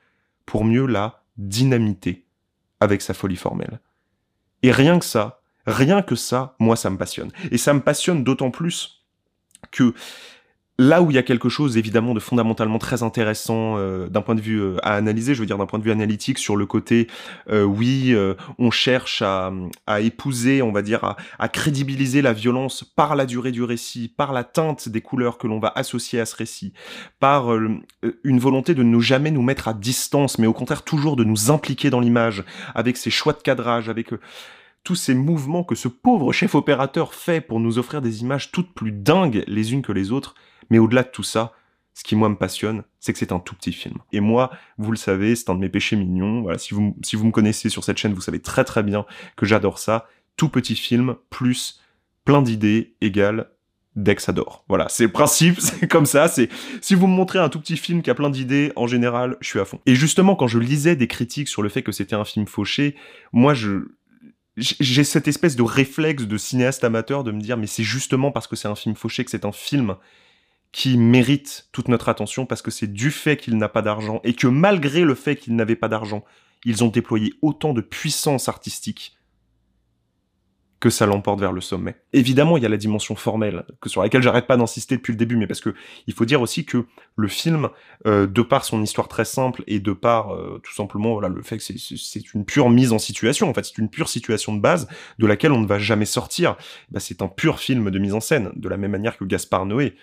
pour 0.47 0.65
mieux 0.65 0.87
la 0.87 1.23
dynamiter 1.37 2.25
avec 2.81 3.03
sa 3.03 3.15
folie 3.15 3.37
formelle. 3.37 3.81
Et 4.63 4.73
rien 4.73 4.99
que 4.99 5.05
ça, 5.05 5.43
rien 5.67 6.03
que 6.03 6.17
ça, 6.17 6.57
moi 6.59 6.77
ça 6.77 6.91
me 6.91 6.97
passionne. 6.97 7.31
Et 7.51 7.59
ça 7.59 7.73
me 7.73 7.81
passionne 7.81 8.25
d'autant 8.25 8.51
plus 8.51 9.05
que 9.71 9.95
Là 10.83 11.03
où 11.03 11.11
il 11.11 11.15
y 11.15 11.19
a 11.19 11.23
quelque 11.23 11.51
chose 11.51 11.77
évidemment 11.77 12.15
de 12.15 12.21
fondamentalement 12.21 12.79
très 12.79 13.03
intéressant 13.03 13.77
euh, 13.77 14.09
d'un 14.09 14.23
point 14.23 14.35
de 14.35 14.41
vue 14.41 14.63
euh, 14.63 14.77
à 14.83 14.95
analyser, 14.95 15.35
je 15.35 15.41
veux 15.41 15.47
dire 15.47 15.59
d'un 15.59 15.67
point 15.67 15.79
de 15.79 15.85
vue 15.85 15.91
analytique 15.91 16.39
sur 16.39 16.57
le 16.57 16.65
côté, 16.65 17.07
euh, 17.51 17.65
oui, 17.65 18.17
on 18.59 18.71
cherche 18.71 19.21
à, 19.21 19.53
épouser, 20.01 20.63
on 20.63 20.73
va 20.73 20.81
dire, 20.81 21.05
à, 21.05 21.17
à, 21.39 21.51
crédibiliser 21.51 22.23
la 22.23 22.33
violence 22.33 22.83
par 22.83 23.15
la 23.15 23.27
durée 23.27 23.53
du 23.53 23.63
récit, 23.63 24.09
par 24.09 24.33
la 24.33 24.43
teinte 24.43 24.89
des 24.89 25.03
couleurs 25.03 25.37
que 25.37 25.47
l'on 25.47 25.61
va 25.61 25.71
associer 25.77 26.19
à 26.19 26.25
ce 26.25 26.35
récit, 26.35 26.73
par 27.19 27.51
une 28.25 28.39
volonté 28.39 28.75
de 28.75 28.83
ne 28.83 29.01
jamais 29.01 29.31
nous 29.31 29.43
mettre 29.43 29.69
à 29.69 29.75
distance, 29.75 30.39
mais 30.39 30.47
au 30.47 30.55
contraire 30.55 30.83
toujours 30.83 31.17
de 31.17 31.25
nous 31.25 31.51
impliquer 31.51 31.91
dans 31.91 32.01
l'image, 32.01 32.43
avec 32.75 32.97
ses 32.97 33.11
choix 33.11 33.35
de 33.35 33.43
cadrage, 33.43 33.91
avec 33.91 34.15
tous 34.83 34.95
ces 34.95 35.13
mouvements 35.13 35.63
que 35.63 35.75
ce 35.75 35.89
pauvre 35.89 36.33
chef 36.33 36.55
opérateur 36.55 37.13
fait 37.13 37.43
pour 37.43 37.61
nous 37.61 37.79
offrir 37.79 38.01
des 38.01 38.23
images 38.23 38.51
toutes 38.51 38.73
plus 38.73 38.93
dingues 38.93 39.45
les 39.47 39.75
unes 39.75 39.83
que 39.83 39.93
les 39.93 40.11
autres, 40.11 40.35
mais 40.71 40.79
au-delà 40.79 41.03
de 41.03 41.11
tout 41.11 41.23
ça, 41.23 41.53
ce 41.95 42.05
qui 42.05 42.17
moi 42.17 42.29
me 42.29 42.37
passionne, 42.37 42.85
c'est 42.99 43.13
que 43.13 43.19
c'est 43.19 43.33
un 43.33 43.41
tout 43.41 43.55
petit 43.55 43.73
film. 43.73 43.99
Et 44.13 44.21
moi, 44.21 44.51
vous 44.79 44.91
le 44.91 44.97
savez, 44.97 45.37
c'est 45.37 45.51
un 45.51 45.55
de 45.55 45.61
mes 45.61 45.69
péchés 45.69 45.97
mignons. 45.97 46.43
Voilà, 46.43 46.59
si 46.59 46.73
vous, 46.73 46.97
si 47.05 47.17
vous 47.17 47.27
me 47.27 47.33
connaissez 47.33 47.69
sur 47.69 47.85
cette 47.85 47.99
chaîne, 47.99 48.15
vous 48.15 48.21
savez 48.21 48.41
très 48.41 48.65
très 48.65 48.83
bien 48.83 49.05
que 49.37 49.45
j'adore 49.45 49.79
ça. 49.79 50.07
Tout 50.37 50.49
petit 50.49 50.77
film 50.77 51.17
plus 51.29 51.81
plein 52.25 52.43
d'idées 52.43 52.95
égale 53.01 53.51
Dex 53.97 54.29
adore. 54.29 54.65
Voilà, 54.69 54.89
c'est 54.89 55.03
le 55.03 55.13
principe, 55.13 55.57
c'est 55.61 55.89
comme 55.89 56.07
ça. 56.07 56.29
C'est 56.29 56.49
si 56.81 56.95
vous 56.95 57.07
me 57.07 57.15
montrez 57.15 57.39
un 57.39 57.49
tout 57.49 57.61
petit 57.61 57.77
film 57.77 58.03
qui 58.03 58.11
a 58.11 58.15
plein 58.15 58.31
d'idées, 58.31 58.73
en 58.77 58.87
général, 58.87 59.37
je 59.41 59.49
suis 59.49 59.59
à 59.59 59.65
fond. 59.65 59.81
Et 59.87 59.95
justement, 59.95 60.37
quand 60.37 60.47
je 60.47 60.59
lisais 60.59 60.97
des 60.97 61.09
critiques 61.09 61.49
sur 61.49 61.63
le 61.63 61.69
fait 61.69 61.83
que 61.83 61.93
c'était 61.93 62.15
un 62.15 62.25
film 62.25 62.47
fauché, 62.47 62.95
moi, 63.33 63.53
je 63.55 63.89
j'ai 64.57 65.05
cette 65.05 65.27
espèce 65.27 65.57
de 65.57 65.63
réflexe 65.63 66.25
de 66.25 66.37
cinéaste 66.37 66.85
amateur 66.85 67.25
de 67.25 67.33
me 67.33 67.41
dire 67.41 67.57
mais 67.57 67.67
c'est 67.67 67.85
justement 67.85 68.31
parce 68.31 68.47
que 68.47 68.57
c'est 68.57 68.69
un 68.69 68.75
film 68.75 68.95
fauché 68.95 69.25
que 69.25 69.31
c'est 69.31 69.47
un 69.47 69.53
film 69.53 69.97
qui 70.73 70.97
mérite 70.97 71.69
toute 71.73 71.89
notre 71.89 72.09
attention 72.09 72.47
parce 72.47 72.63
que 72.63 72.71
c'est 72.71 72.93
du 72.93 73.11
fait 73.11 73.37
qu'il 73.37 73.57
n'a 73.57 73.69
pas 73.69 73.83
d'argent 73.83 74.21
et 74.25 74.35
que 74.35 74.47
malgré 74.47 75.03
le 75.03 75.15
fait 75.15 75.37
qu'il 75.37 75.57
n'avait 75.57 75.77
pas 75.77 75.89
d'argent, 75.89 76.25
ils 76.65 76.85
ont 76.85 76.89
déployé 76.89 77.35
autant 77.43 77.73
de 77.73 77.81
puissance 77.81 78.49
artistique 78.49 79.17
que 80.81 80.89
ça 80.89 81.05
l'emporte 81.05 81.39
vers 81.41 81.53
le 81.53 81.61
sommet. 81.61 81.97
Évidemment, 82.15 82.57
il 82.57 82.63
y 82.63 82.67
a 82.67 82.69
la 82.71 82.79
dimension 82.79 83.15
formelle, 83.15 83.65
que 83.83 83.91
sur 83.91 84.03
laquelle 84.03 84.23
j'arrête 84.23 84.47
pas 84.47 84.57
d'insister 84.57 84.97
depuis 84.97 85.13
le 85.13 85.19
début, 85.19 85.37
mais 85.37 85.47
parce 85.47 85.61
que 85.61 85.75
il 86.07 86.15
faut 86.15 86.25
dire 86.25 86.41
aussi 86.41 86.65
que 86.65 86.87
le 87.17 87.29
film, 87.29 87.69
euh, 88.07 88.27
de 88.27 88.41
par 88.41 88.65
son 88.65 88.83
histoire 88.83 89.07
très 89.07 89.27
simple 89.27 89.63
et 89.67 89.79
de 89.79 89.93
par 89.93 90.35
euh, 90.35 90.59
tout 90.65 90.73
simplement 90.73 91.13
voilà 91.13 91.29
le 91.29 91.43
fait 91.43 91.59
que 91.59 91.63
c'est 91.63 92.35
une 92.35 92.47
pure 92.47 92.71
mise 92.71 92.93
en 92.93 92.99
situation, 92.99 93.51
en 93.51 93.55
fait, 93.55 93.67
c'est 93.67 93.79
une 93.79 93.91
pure 93.91 94.09
situation 94.09 94.55
de 94.55 94.61
base 94.61 94.89
de 95.19 95.27
laquelle 95.27 95.53
on 95.53 95.61
ne 95.61 95.67
va 95.67 95.79
jamais 95.79 96.07
sortir. 96.07 96.57
Bah, 96.91 96.99
c'est 96.99 97.21
un 97.21 97.29
pur 97.29 97.61
film 97.61 97.91
de 97.91 97.99
mise 97.99 98.15
en 98.15 98.21
scène, 98.21 98.51
de 98.57 98.69
la 98.69 98.79
même 98.79 98.91
manière 98.91 99.19
que 99.19 99.25
Gaspard 99.25 99.67
Noé 99.67 99.97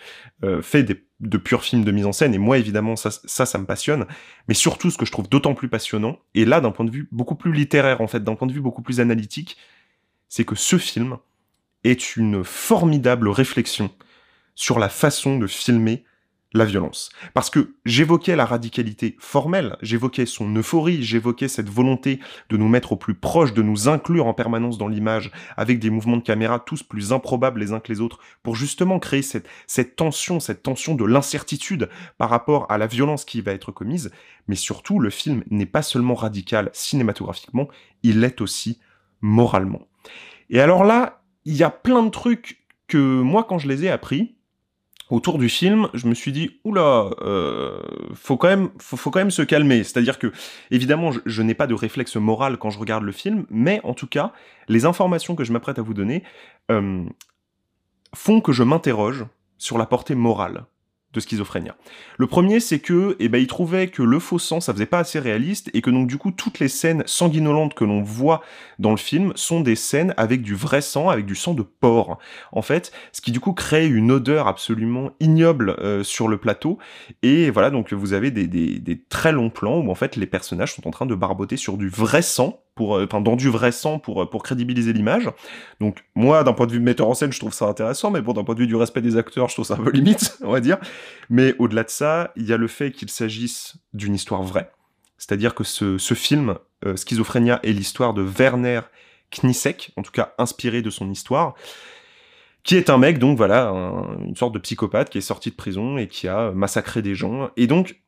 euh, 0.44 0.62
fait 0.62 0.84
des, 0.84 1.04
de 1.20 1.38
purs 1.38 1.64
films 1.64 1.84
de 1.84 1.92
mise 1.92 2.06
en 2.06 2.12
scène. 2.12 2.36
Et 2.36 2.38
moi, 2.38 2.60
évidemment, 2.60 2.96
ça, 2.96 3.10
ça, 3.12 3.48
ça 3.48 3.58
me 3.58 3.66
passionne. 3.66 4.06
Mais 4.48 4.54
surtout, 4.54 4.92
ce 4.92 4.98
que 4.98 5.06
je 5.06 5.12
trouve 5.12 5.28
d'autant 5.28 5.56
plus 5.56 5.70
passionnant, 5.70 6.20
et 6.36 6.46
là, 6.46 6.62
d'un 6.62 6.72
point 6.72 6.86
de 6.86 6.92
vue 6.92 7.08
beaucoup 7.12 7.36
plus 7.36 7.52
littéraire, 7.52 8.02
en 8.02 8.08
fait, 8.08 8.24
d'un 8.24 8.36
point 8.36 8.48
de 8.48 8.54
vue 8.54 8.62
beaucoup 8.62 8.84
plus 8.84 9.00
analytique, 9.00 9.58
c'est 10.30 10.46
que 10.46 10.56
ce 10.56 10.78
film 10.78 11.18
est 11.84 12.16
une 12.16 12.44
formidable 12.44 13.30
réflexion 13.30 13.92
sur 14.56 14.80
la 14.80 14.90
façon 14.90 15.38
de 15.38 15.48
filmer 15.48 16.04
la 16.54 16.66
violence. 16.66 17.10
Parce 17.34 17.50
que 17.50 17.76
j'évoquais 17.86 18.36
la 18.36 18.46
radicalité 18.46 19.16
formelle, 19.20 19.78
j'évoquais 19.82 20.26
son 20.26 20.54
euphorie, 20.56 21.04
j'évoquais 21.04 21.48
cette 21.48 21.70
volonté 21.70 22.20
de 22.50 22.58
nous 22.58 22.68
mettre 22.68 22.94
au 22.94 22.96
plus 22.96 23.16
proche, 23.16 23.54
de 23.54 23.62
nous 23.62 23.90
inclure 23.90 24.28
en 24.28 24.34
permanence 24.34 24.78
dans 24.78 24.88
l'image, 24.88 25.32
avec 25.58 25.80
des 25.80 25.90
mouvements 25.90 26.18
de 26.18 26.24
caméra 26.24 26.60
tous 26.60 26.84
plus 26.84 27.12
improbables 27.12 27.60
les 27.60 27.74
uns 27.74 27.80
que 27.80 27.92
les 27.92 28.02
autres, 28.02 28.20
pour 28.44 28.56
justement 28.56 29.00
créer 29.00 29.22
cette, 29.22 29.96
tension, 29.96 30.40
cette 30.40 30.64
tension 30.64 30.96
de 30.96 31.06
l'incertitude 31.06 31.90
par 32.18 32.30
rapport 32.30 32.66
à 32.72 32.78
la 32.78 32.88
violence 32.88 33.26
qui 33.26 33.42
va 33.42 33.52
être 33.52 33.72
commise. 33.72 34.12
Mais 34.48 34.56
surtout, 34.56 35.00
le 35.00 35.10
film 35.10 35.44
n'est 35.50 35.66
pas 35.66 35.82
seulement 35.82 36.16
radical 36.16 36.70
cinématographiquement, 36.74 37.68
il 38.04 38.22
l'est 38.22 38.42
aussi 38.42 38.80
moralement. 39.22 39.87
Et 40.50 40.60
alors 40.60 40.84
là, 40.84 41.22
il 41.46 41.56
y 41.56 41.64
a 41.64 41.70
plein 41.70 42.04
de 42.04 42.10
trucs 42.10 42.66
que 42.88 42.98
moi, 42.98 43.44
quand 43.44 43.58
je 43.58 43.68
les 43.68 43.86
ai 43.86 43.90
appris, 43.90 44.36
autour 45.10 45.38
du 45.38 45.50
film, 45.50 45.88
je 45.94 46.08
me 46.08 46.14
suis 46.14 46.32
dit 46.32 46.60
oula, 46.64 47.10
euh, 47.22 47.82
faut 48.14 48.38
quand 48.38 48.48
même, 48.48 48.70
faut, 48.80 48.98
se 48.98 49.42
calmer. 49.42 49.84
C'est-à-dire 49.84 50.20
que 50.20 50.32
évidemment, 50.72 51.12
je, 51.26 51.42
n'ai 51.42 51.54
pas 51.54 51.68
de 51.68 51.74
réflexe 51.74 52.16
moral 52.16 52.58
quand 52.58 52.70
je 52.70 52.80
regarde 52.80 53.04
le 53.04 53.12
film, 53.12 53.46
mais 53.50 53.80
en 53.84 53.94
tout 53.94 54.08
cas, 54.08 54.34
les 54.68 54.86
informations 54.86 55.36
que 55.36 55.44
je 55.44 55.54
m'apprête 55.54 55.80
à 55.80 55.82
vous 55.82 55.94
donner 55.94 56.24
euh, 56.72 57.06
font 58.14 58.42
que 58.42 58.52
je 58.52 58.64
m'interroge 58.64 59.26
sur 59.58 59.78
la 59.78 59.86
portée 59.86 60.16
morale 60.16 60.66
de 61.18 61.22
Schizophrénia. 61.22 61.76
Le 62.18 62.28
premier, 62.28 62.60
c'est 62.60 62.80
que, 62.80 63.16
eh 63.20 63.28
ben, 63.28 63.40
il 63.40 63.48
trouvait 63.48 63.88
que 63.88 64.04
le 64.04 64.20
faux 64.20 64.40
sang, 64.40 64.62
ça 64.62 64.74
faisait 64.74 64.86
pas 64.86 65.00
assez 65.00 65.20
réaliste, 65.20 65.70
et 65.74 65.82
que 65.82 65.90
donc 65.90 66.08
du 66.08 66.18
coup, 66.18 66.32
toutes 66.32 66.60
les 66.60 66.70
scènes 66.70 67.04
sanguinolentes 67.06 67.74
que 67.74 67.84
l'on 67.84 68.02
voit 68.02 68.42
dans 68.80 68.92
le 68.92 68.98
film 68.98 69.34
sont 69.36 69.60
des 69.60 69.76
scènes 69.76 70.14
avec 70.18 70.42
du 70.42 70.56
vrai 70.56 70.82
sang, 70.82 71.10
avec 71.10 71.26
du 71.26 71.36
sang 71.36 71.54
de 71.54 71.64
porc, 71.64 72.18
en 72.52 72.62
fait, 72.62 72.92
ce 73.12 73.22
qui 73.22 73.32
du 73.32 73.40
coup 73.40 73.54
crée 73.54 73.88
une 73.88 74.12
odeur 74.12 74.48
absolument 74.48 75.12
ignoble 75.20 75.76
euh, 75.80 76.04
sur 76.04 76.28
le 76.28 76.38
plateau, 76.38 76.78
et 77.24 77.50
voilà, 77.50 77.70
donc 77.70 77.92
vous 77.94 78.14
avez 78.14 78.32
des 78.32 79.04
très 79.10 79.32
longs 79.32 79.50
plans 79.50 79.80
où 79.80 79.90
en 79.90 79.96
fait 79.96 80.16
les 80.16 80.28
personnages 80.28 80.74
sont 80.74 80.88
en 80.88 80.92
train 80.92 81.06
de 81.06 81.16
barboter 81.16 81.58
sur 81.58 81.78
du 81.78 81.90
vrai 81.90 82.22
sang, 82.22 82.62
pour, 82.78 82.96
euh, 82.96 83.06
enfin, 83.06 83.20
dans 83.20 83.36
du 83.36 83.50
vrai 83.50 83.74
sang 83.74 84.00
pour, 84.00 84.22
euh, 84.22 84.26
pour 84.30 84.44
crédibiliser 84.44 84.94
l'image. 84.94 85.30
Donc, 85.82 86.06
moi, 86.16 86.46
d'un 86.46 86.54
point 86.54 86.68
de 86.68 86.72
vue 86.72 86.80
metteur 86.80 87.10
en 87.10 87.14
scène, 87.14 87.34
je 87.34 87.40
trouve 87.40 87.54
ça 87.54 87.66
intéressant, 87.66 88.12
mais 88.12 88.22
bon, 88.22 88.32
d'un 88.32 88.46
point 88.46 88.56
de 88.56 88.62
vue 88.62 88.68
du 88.68 88.76
respect 88.76 89.02
des 89.02 89.18
acteurs, 89.18 89.50
je 89.50 89.56
trouve 89.56 89.66
ça 89.66 89.74
un 89.74 89.84
peu 89.84 89.90
limite, 89.94 90.38
on 90.42 90.52
va 90.52 90.62
dire. 90.62 90.78
Mais 91.30 91.56
au-delà 91.60 91.84
de 91.84 91.90
ça, 91.90 92.32
il 92.38 92.46
y 92.46 92.54
a 92.54 92.58
le 92.58 92.68
fait 92.68 92.92
qu'il 92.92 93.10
s'agisse 93.10 93.76
d'une 93.94 94.16
histoire 94.16 94.44
vraie. 94.44 94.72
C'est-à-dire 95.18 95.56
que 95.56 95.64
ce, 95.64 95.98
film, 96.14 96.56
euh, 96.86 96.96
Schizophrénia, 96.96 97.60
est 97.64 97.74
l'histoire 97.74 98.14
de 98.14 98.22
Werner 98.22 98.82
Knisek, 99.32 99.92
en 99.98 100.04
tout 100.04 100.12
cas 100.12 100.34
inspiré 100.38 100.82
de 100.82 100.90
son 100.90 101.10
histoire, 101.10 101.56
qui 102.64 102.76
est 102.76 102.90
un 102.90 102.98
mec, 102.98 103.18
donc 103.18 103.38
voilà, 103.38 103.70
une 104.26 104.36
sorte 104.36 104.54
de 104.54 104.60
psychopathe 104.60 105.10
qui 105.10 105.18
est 105.18 105.22
sorti 105.22 105.50
de 105.50 105.56
prison 105.56 105.98
et 105.98 106.08
qui 106.08 106.28
a 106.28 106.52
massacré 106.52 107.02
des 107.02 107.16
gens. 107.16 107.50
Et 107.56 107.66
donc, 107.66 108.02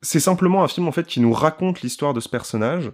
c'est 0.00 0.20
simplement 0.20 0.62
un 0.62 0.68
film 0.68 0.86
en 0.88 0.92
fait 0.92 1.06
qui 1.06 1.20
nous 1.20 1.32
raconte 1.32 1.82
l'histoire 1.82 2.14
de 2.14 2.20
ce 2.20 2.28
personnage, 2.28 2.92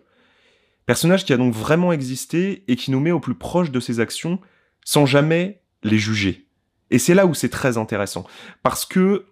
Personnage 0.87 1.25
qui 1.25 1.33
a 1.33 1.37
donc 1.37 1.55
vraiment 1.55 1.93
existé 1.93 2.65
et 2.69 2.77
qui 2.77 2.91
nous 2.91 3.01
met 3.01 3.13
au 3.13 3.21
plus 3.21 3.35
proche 3.35 3.71
de 3.71 3.81
ses 3.81 4.01
actions 4.01 4.39
sans 4.85 5.07
jamais 5.07 5.63
les 5.83 5.99
juger. 5.99 6.47
Et 6.91 6.99
c'est 6.99 7.15
là 7.15 7.27
où 7.27 7.35
c'est 7.35 7.49
très 7.49 7.79
intéressant. 7.79 8.27
Parce 8.63 8.85
que 8.85 9.27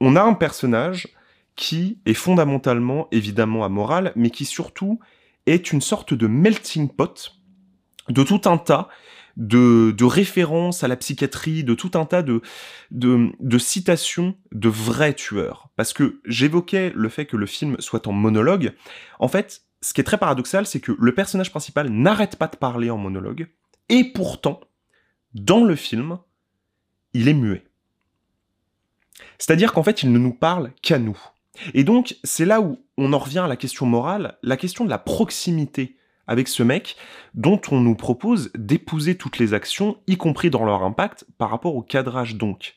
on 0.00 0.16
a 0.16 0.22
un 0.22 0.34
personnage 0.34 1.08
qui 1.56 1.98
est 2.06 2.14
fondamentalement 2.14 3.08
évidemment 3.10 3.64
amoral, 3.64 4.12
mais 4.16 4.30
qui 4.30 4.44
surtout 4.44 5.00
est 5.46 5.72
une 5.72 5.80
sorte 5.80 6.14
de 6.14 6.26
melting 6.26 6.88
pot 6.88 7.34
de 8.08 8.22
tout 8.22 8.42
un 8.46 8.58
tas 8.58 8.88
de, 9.36 10.04
références 10.04 10.84
à 10.84 10.88
la 10.88 10.96
psychiatrie, 10.96 11.64
de 11.64 11.74
tout 11.74 11.92
un 11.94 12.04
tas 12.04 12.22
de 12.22 13.58
citations 13.58 14.36
de 14.52 14.68
vrais 14.68 15.14
tueurs. 15.14 15.70
Parce 15.76 15.92
que 15.92 16.20
j'évoquais 16.26 16.92
le 16.94 17.08
fait 17.08 17.26
que 17.26 17.36
le 17.36 17.46
film 17.46 17.76
soit 17.78 18.06
en 18.06 18.12
monologue. 18.12 18.72
En 19.18 19.28
fait, 19.28 19.62
ce 19.80 19.92
qui 19.92 20.00
est 20.00 20.04
très 20.04 20.18
paradoxal, 20.18 20.66
c'est 20.66 20.80
que 20.80 20.92
le 20.98 21.14
personnage 21.14 21.50
principal 21.50 21.90
n'arrête 21.90 22.36
pas 22.36 22.48
de 22.48 22.56
parler 22.56 22.90
en 22.90 22.98
monologue, 22.98 23.48
et 23.88 24.04
pourtant, 24.04 24.60
dans 25.34 25.64
le 25.64 25.76
film, 25.76 26.18
il 27.14 27.28
est 27.28 27.34
muet. 27.34 27.64
C'est-à-dire 29.38 29.72
qu'en 29.72 29.82
fait, 29.82 30.02
il 30.02 30.12
ne 30.12 30.18
nous 30.18 30.32
parle 30.32 30.72
qu'à 30.82 30.98
nous. 30.98 31.18
Et 31.74 31.84
donc, 31.84 32.16
c'est 32.24 32.44
là 32.44 32.60
où 32.60 32.78
on 32.96 33.12
en 33.12 33.18
revient 33.18 33.40
à 33.40 33.48
la 33.48 33.56
question 33.56 33.86
morale, 33.86 34.38
la 34.42 34.56
question 34.56 34.84
de 34.84 34.90
la 34.90 34.98
proximité 34.98 35.96
avec 36.32 36.48
ce 36.48 36.62
mec 36.62 36.96
dont 37.34 37.60
on 37.70 37.80
nous 37.80 37.94
propose 37.94 38.50
d'épouser 38.54 39.16
toutes 39.16 39.38
les 39.38 39.52
actions, 39.52 39.98
y 40.06 40.16
compris 40.16 40.48
dans 40.48 40.64
leur 40.64 40.82
impact, 40.82 41.26
par 41.36 41.50
rapport 41.50 41.76
au 41.76 41.82
cadrage 41.82 42.36
donc. 42.36 42.74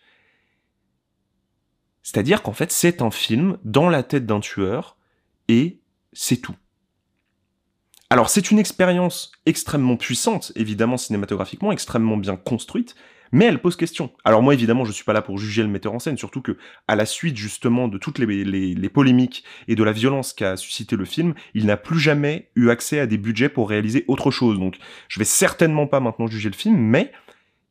C'est-à-dire 2.03 2.43
qu'en 2.43 2.53
fait, 2.53 2.71
c'est 2.71 3.01
un 3.01 3.12
film 3.12 3.57
dans 3.63 3.89
la 3.89 4.03
tête 4.03 4.25
d'un 4.25 4.41
tueur, 4.41 4.97
et 5.47 5.79
c'est 6.12 6.38
tout. 6.38 6.55
Alors 8.09 8.29
c'est 8.29 8.51
une 8.51 8.59
expérience 8.59 9.31
extrêmement 9.45 9.97
puissante, 9.97 10.51
évidemment 10.55 10.97
cinématographiquement, 10.97 11.71
extrêmement 11.71 12.17
bien 12.17 12.35
construite, 12.35 12.95
mais 13.36 13.46
elle 13.46 13.60
pose 13.60 13.75
question. 13.75 14.12
Alors 14.24 14.42
moi 14.42 14.54
évidemment 14.54 14.86
je 14.86 14.94
suis 14.94 15.04
pas 15.04 15.12
là 15.12 15.22
pour 15.22 15.38
juger 15.38 15.62
le 15.62 15.68
metteur 15.68 15.94
en 15.94 16.00
scène, 16.00 16.18
surtout 16.18 16.42
que 16.42 16.58
à 16.88 16.96
la 16.96 17.06
suite 17.06 17.36
justement 17.36 17.89
de 17.89 17.98
toutes 17.98 18.18
les, 18.18 18.46
les 18.46 18.89
polémiques 18.89 19.44
et 19.68 19.75
de 19.75 19.84
la 19.84 19.92
violence 19.92 20.32
qu'a 20.32 20.56
suscité 20.56 20.96
le 20.96 21.04
film, 21.04 21.34
il 21.54 21.65
n'a 21.65 21.75
plus 21.75 22.00
jamais 22.00 22.50
eu 22.56 22.70
accès 22.70 22.98
à 22.98 23.08
des 23.08 23.18
budgets 23.18 23.50
pour 23.50 23.70
réaliser 23.70 24.06
autre 24.08 24.32
chose. 24.32 24.58
Donc 24.58 24.77
je 25.10 25.20
vais 25.20 25.25
certainement 25.25 25.86
pas 25.86 26.00
maintenant 26.00 26.27
juger 26.27 26.50
le 26.50 26.56
film, 26.56 26.77
mais 26.77 27.12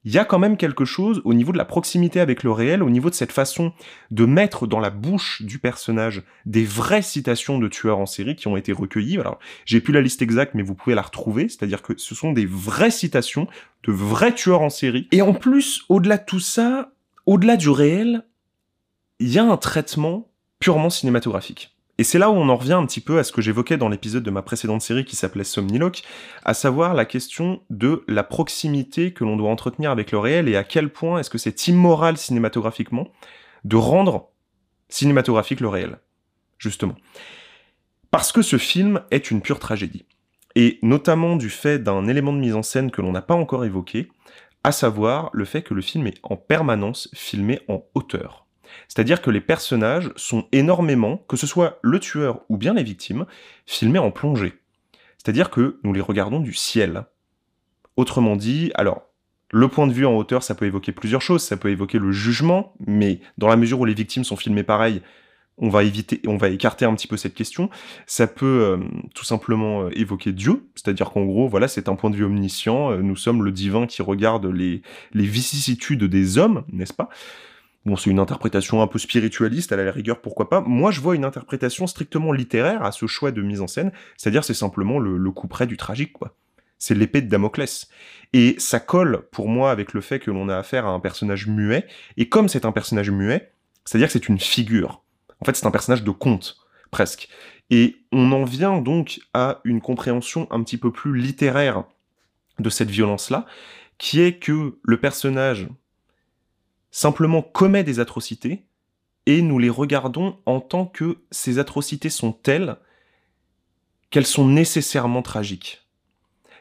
il 0.04 0.12
y 0.12 0.18
a 0.18 0.24
quand 0.24 0.38
même 0.38 0.56
quelque 0.56 0.84
chose 0.84 1.22
au 1.24 1.32
niveau 1.32 1.52
de 1.52 1.58
la 1.58 1.64
proximité 1.64 2.20
avec 2.20 2.42
le 2.42 2.50
réel, 2.50 2.82
au 2.82 2.90
niveau 2.90 3.08
de 3.08 3.14
cette 3.14 3.32
façon 3.32 3.72
de 4.10 4.24
mettre 4.26 4.66
dans 4.66 4.80
la 4.80 4.90
bouche 4.90 5.42
du 5.42 5.58
personnage 5.58 6.22
des 6.44 6.64
vraies 6.64 7.02
citations 7.02 7.58
de 7.58 7.68
tueurs 7.68 7.98
en 7.98 8.06
série 8.06 8.36
qui 8.36 8.46
ont 8.46 8.56
été 8.56 8.72
recueillies. 8.72 9.18
Alors, 9.18 9.38
j'ai 9.64 9.80
plus 9.80 9.92
la 9.92 10.02
liste 10.02 10.20
exacte, 10.20 10.54
mais 10.54 10.62
vous 10.62 10.74
pouvez 10.74 10.94
la 10.94 11.02
retrouver. 11.02 11.48
C'est-à-dire 11.48 11.82
que 11.82 11.94
ce 11.96 12.14
sont 12.14 12.32
des 12.32 12.46
vraies 12.46 12.90
citations 12.90 13.48
de 13.84 13.92
vrais 13.92 14.34
tueurs 14.34 14.62
en 14.62 14.70
série. 14.70 15.08
Et 15.10 15.22
en 15.22 15.32
plus, 15.32 15.84
au-delà 15.88 16.18
de 16.18 16.24
tout 16.24 16.40
ça, 16.40 16.92
au-delà 17.26 17.56
du 17.56 17.70
réel, 17.70 18.24
il 19.20 19.28
y 19.28 19.38
a 19.38 19.44
un 19.44 19.56
traitement 19.56 20.30
purement 20.60 20.90
cinématographique. 20.90 21.73
Et 21.96 22.04
c'est 22.04 22.18
là 22.18 22.28
où 22.28 22.34
on 22.34 22.48
en 22.48 22.56
revient 22.56 22.72
un 22.72 22.86
petit 22.86 23.00
peu 23.00 23.18
à 23.18 23.24
ce 23.24 23.30
que 23.30 23.40
j'évoquais 23.40 23.76
dans 23.76 23.88
l'épisode 23.88 24.24
de 24.24 24.30
ma 24.30 24.42
précédente 24.42 24.82
série 24.82 25.04
qui 25.04 25.14
s'appelait 25.14 25.44
Somniloque, 25.44 26.02
à 26.44 26.52
savoir 26.52 26.94
la 26.94 27.04
question 27.04 27.62
de 27.70 28.02
la 28.08 28.24
proximité 28.24 29.12
que 29.12 29.22
l'on 29.22 29.36
doit 29.36 29.50
entretenir 29.50 29.92
avec 29.92 30.10
le 30.10 30.18
réel 30.18 30.48
et 30.48 30.56
à 30.56 30.64
quel 30.64 30.90
point 30.90 31.20
est-ce 31.20 31.30
que 31.30 31.38
c'est 31.38 31.68
immoral 31.68 32.16
cinématographiquement 32.16 33.08
de 33.62 33.76
rendre 33.76 34.30
cinématographique 34.88 35.60
le 35.60 35.68
réel, 35.68 35.98
justement. 36.58 36.96
Parce 38.10 38.32
que 38.32 38.42
ce 38.42 38.58
film 38.58 39.02
est 39.12 39.30
une 39.30 39.40
pure 39.40 39.60
tragédie. 39.60 40.04
Et 40.56 40.78
notamment 40.82 41.36
du 41.36 41.50
fait 41.50 41.78
d'un 41.78 42.06
élément 42.08 42.32
de 42.32 42.38
mise 42.38 42.54
en 42.54 42.62
scène 42.62 42.90
que 42.90 43.02
l'on 43.02 43.12
n'a 43.12 43.22
pas 43.22 43.34
encore 43.34 43.64
évoqué, 43.64 44.08
à 44.64 44.72
savoir 44.72 45.30
le 45.32 45.44
fait 45.44 45.62
que 45.62 45.74
le 45.74 45.82
film 45.82 46.06
est 46.06 46.18
en 46.22 46.36
permanence 46.36 47.08
filmé 47.14 47.60
en 47.68 47.84
hauteur. 47.94 48.43
C'est-à-dire 48.88 49.22
que 49.22 49.30
les 49.30 49.40
personnages 49.40 50.12
sont 50.16 50.46
énormément, 50.52 51.18
que 51.28 51.36
ce 51.36 51.46
soit 51.46 51.78
le 51.82 52.00
tueur 52.00 52.40
ou 52.48 52.56
bien 52.56 52.74
les 52.74 52.82
victimes, 52.82 53.26
filmés 53.66 53.98
en 53.98 54.10
plongée. 54.10 54.54
C'est-à-dire 55.18 55.50
que 55.50 55.78
nous 55.84 55.92
les 55.92 56.00
regardons 56.00 56.40
du 56.40 56.52
ciel. 56.52 57.04
Autrement 57.96 58.36
dit, 58.36 58.72
alors, 58.74 59.02
le 59.50 59.68
point 59.68 59.86
de 59.86 59.92
vue 59.92 60.06
en 60.06 60.16
hauteur, 60.16 60.42
ça 60.42 60.54
peut 60.54 60.66
évoquer 60.66 60.92
plusieurs 60.92 61.22
choses. 61.22 61.42
Ça 61.42 61.56
peut 61.56 61.70
évoquer 61.70 61.98
le 61.98 62.12
jugement, 62.12 62.74
mais 62.86 63.20
dans 63.38 63.48
la 63.48 63.56
mesure 63.56 63.80
où 63.80 63.84
les 63.84 63.94
victimes 63.94 64.24
sont 64.24 64.36
filmées 64.36 64.64
pareil, 64.64 65.00
on 65.58 65.68
va 65.68 65.84
éviter, 65.84 66.20
on 66.26 66.36
va 66.36 66.48
écarter 66.48 66.84
un 66.84 66.94
petit 66.94 67.06
peu 67.06 67.16
cette 67.16 67.34
question. 67.34 67.70
Ça 68.06 68.26
peut 68.26 68.62
euh, 68.62 68.78
tout 69.14 69.24
simplement 69.24 69.84
euh, 69.84 69.90
évoquer 69.98 70.32
Dieu, 70.32 70.66
c'est-à-dire 70.74 71.10
qu'en 71.10 71.24
gros, 71.24 71.48
voilà, 71.48 71.68
c'est 71.68 71.88
un 71.88 71.94
point 71.94 72.10
de 72.10 72.16
vue 72.16 72.24
omniscient. 72.24 72.90
Euh, 72.90 73.02
nous 73.02 73.16
sommes 73.16 73.44
le 73.44 73.52
divin 73.52 73.86
qui 73.86 74.02
regarde 74.02 74.46
les, 74.46 74.82
les 75.12 75.24
vicissitudes 75.24 76.04
des 76.04 76.38
hommes, 76.38 76.64
n'est-ce 76.72 76.92
pas? 76.92 77.08
Bon, 77.84 77.96
c'est 77.96 78.08
une 78.08 78.18
interprétation 78.18 78.80
un 78.80 78.86
peu 78.86 78.98
spiritualiste, 78.98 79.70
à 79.72 79.76
la 79.76 79.92
rigueur, 79.92 80.22
pourquoi 80.22 80.48
pas. 80.48 80.62
Moi, 80.62 80.90
je 80.90 81.00
vois 81.00 81.14
une 81.14 81.24
interprétation 81.24 81.86
strictement 81.86 82.32
littéraire 82.32 82.82
à 82.82 82.92
ce 82.92 83.06
choix 83.06 83.30
de 83.30 83.42
mise 83.42 83.60
en 83.60 83.66
scène, 83.66 83.92
c'est-à-dire 84.16 84.42
c'est 84.42 84.54
simplement 84.54 84.98
le, 84.98 85.30
coup 85.30 85.48
près 85.48 85.66
du 85.66 85.76
tragique, 85.76 86.14
quoi. 86.14 86.34
C'est 86.78 86.94
l'épée 86.94 87.20
de 87.20 87.28
Damoclès. 87.28 87.88
Et 88.32 88.56
ça 88.58 88.80
colle, 88.80 89.28
pour 89.30 89.48
moi, 89.48 89.70
avec 89.70 89.92
le 89.92 90.00
fait 90.00 90.18
que 90.18 90.30
l'on 90.30 90.48
a 90.48 90.56
affaire 90.56 90.86
à 90.86 90.90
un 90.90 91.00
personnage 91.00 91.46
muet, 91.46 91.86
et 92.16 92.28
comme 92.28 92.48
c'est 92.48 92.64
un 92.64 92.72
personnage 92.72 93.10
muet, 93.10 93.52
c'est-à-dire 93.84 94.08
que 94.08 94.12
c'est 94.14 94.28
une 94.28 94.40
figure. 94.40 95.02
En 95.40 95.44
fait, 95.44 95.54
c'est 95.54 95.66
un 95.66 95.70
personnage 95.70 96.04
de 96.04 96.10
conte, 96.10 96.56
presque. 96.90 97.28
Et 97.68 97.96
on 98.12 98.32
en 98.32 98.44
vient 98.44 98.80
donc 98.80 99.20
à 99.34 99.60
une 99.64 99.82
compréhension 99.82 100.48
un 100.50 100.62
petit 100.62 100.78
peu 100.78 100.90
plus 100.90 101.14
littéraire 101.18 101.84
de 102.58 102.70
cette 102.70 102.90
violence-là, 102.90 103.44
qui 103.98 104.20
est 104.20 104.38
que 104.38 104.78
le 104.82 105.00
personnage 105.00 105.68
simplement 106.94 107.42
commet 107.42 107.82
des 107.82 107.98
atrocités, 107.98 108.68
et 109.26 109.42
nous 109.42 109.58
les 109.58 109.68
regardons 109.68 110.38
en 110.46 110.60
tant 110.60 110.86
que 110.86 111.18
ces 111.32 111.58
atrocités 111.58 112.08
sont 112.08 112.30
telles 112.30 112.76
qu'elles 114.10 114.26
sont 114.26 114.46
nécessairement 114.46 115.22
tragiques. 115.22 115.88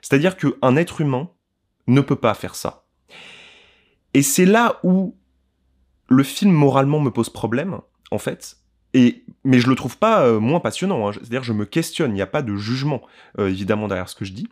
C'est-à-dire 0.01 0.35
qu'un 0.35 0.75
être 0.75 1.01
humain 1.01 1.29
ne 1.85 2.01
peut 2.01 2.15
pas 2.15 2.33
faire 2.33 2.55
ça. 2.55 2.87
Et 4.15 4.23
c'est 4.23 4.47
là 4.47 4.79
où 4.81 5.15
le 6.07 6.23
film 6.23 6.51
moralement 6.51 6.99
me 6.99 7.11
pose 7.11 7.29
problème, 7.29 7.81
en 8.09 8.17
fait, 8.17 8.57
et, 8.95 9.23
mais 9.43 9.59
je 9.59 9.69
le 9.69 9.75
trouve 9.75 9.99
pas 9.99 10.25
euh, 10.25 10.39
moins 10.39 10.59
passionnant. 10.59 11.07
Hein. 11.07 11.11
C'est-à-dire, 11.13 11.43
je 11.43 11.53
me 11.53 11.65
questionne, 11.65 12.09
il 12.09 12.15
n'y 12.15 12.21
a 12.23 12.27
pas 12.27 12.41
de 12.41 12.55
jugement, 12.55 13.03
euh, 13.37 13.49
évidemment, 13.49 13.87
derrière 13.87 14.09
ce 14.09 14.15
que 14.15 14.25
je 14.25 14.33
dis. 14.33 14.47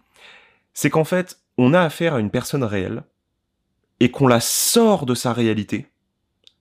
C'est 0.76 0.92
qu'en 0.92 1.06
fait, 1.06 1.40
on 1.58 1.74
a 1.74 1.82
affaire 1.82 2.14
à 2.14 2.20
une 2.20 2.30
personne 2.30 2.64
réelle 2.64 3.04
et 4.02 4.10
qu'on 4.10 4.28
la 4.28 4.40
sort 4.40 5.06
de 5.06 5.14
sa 5.14 5.32
réalité 5.32 5.86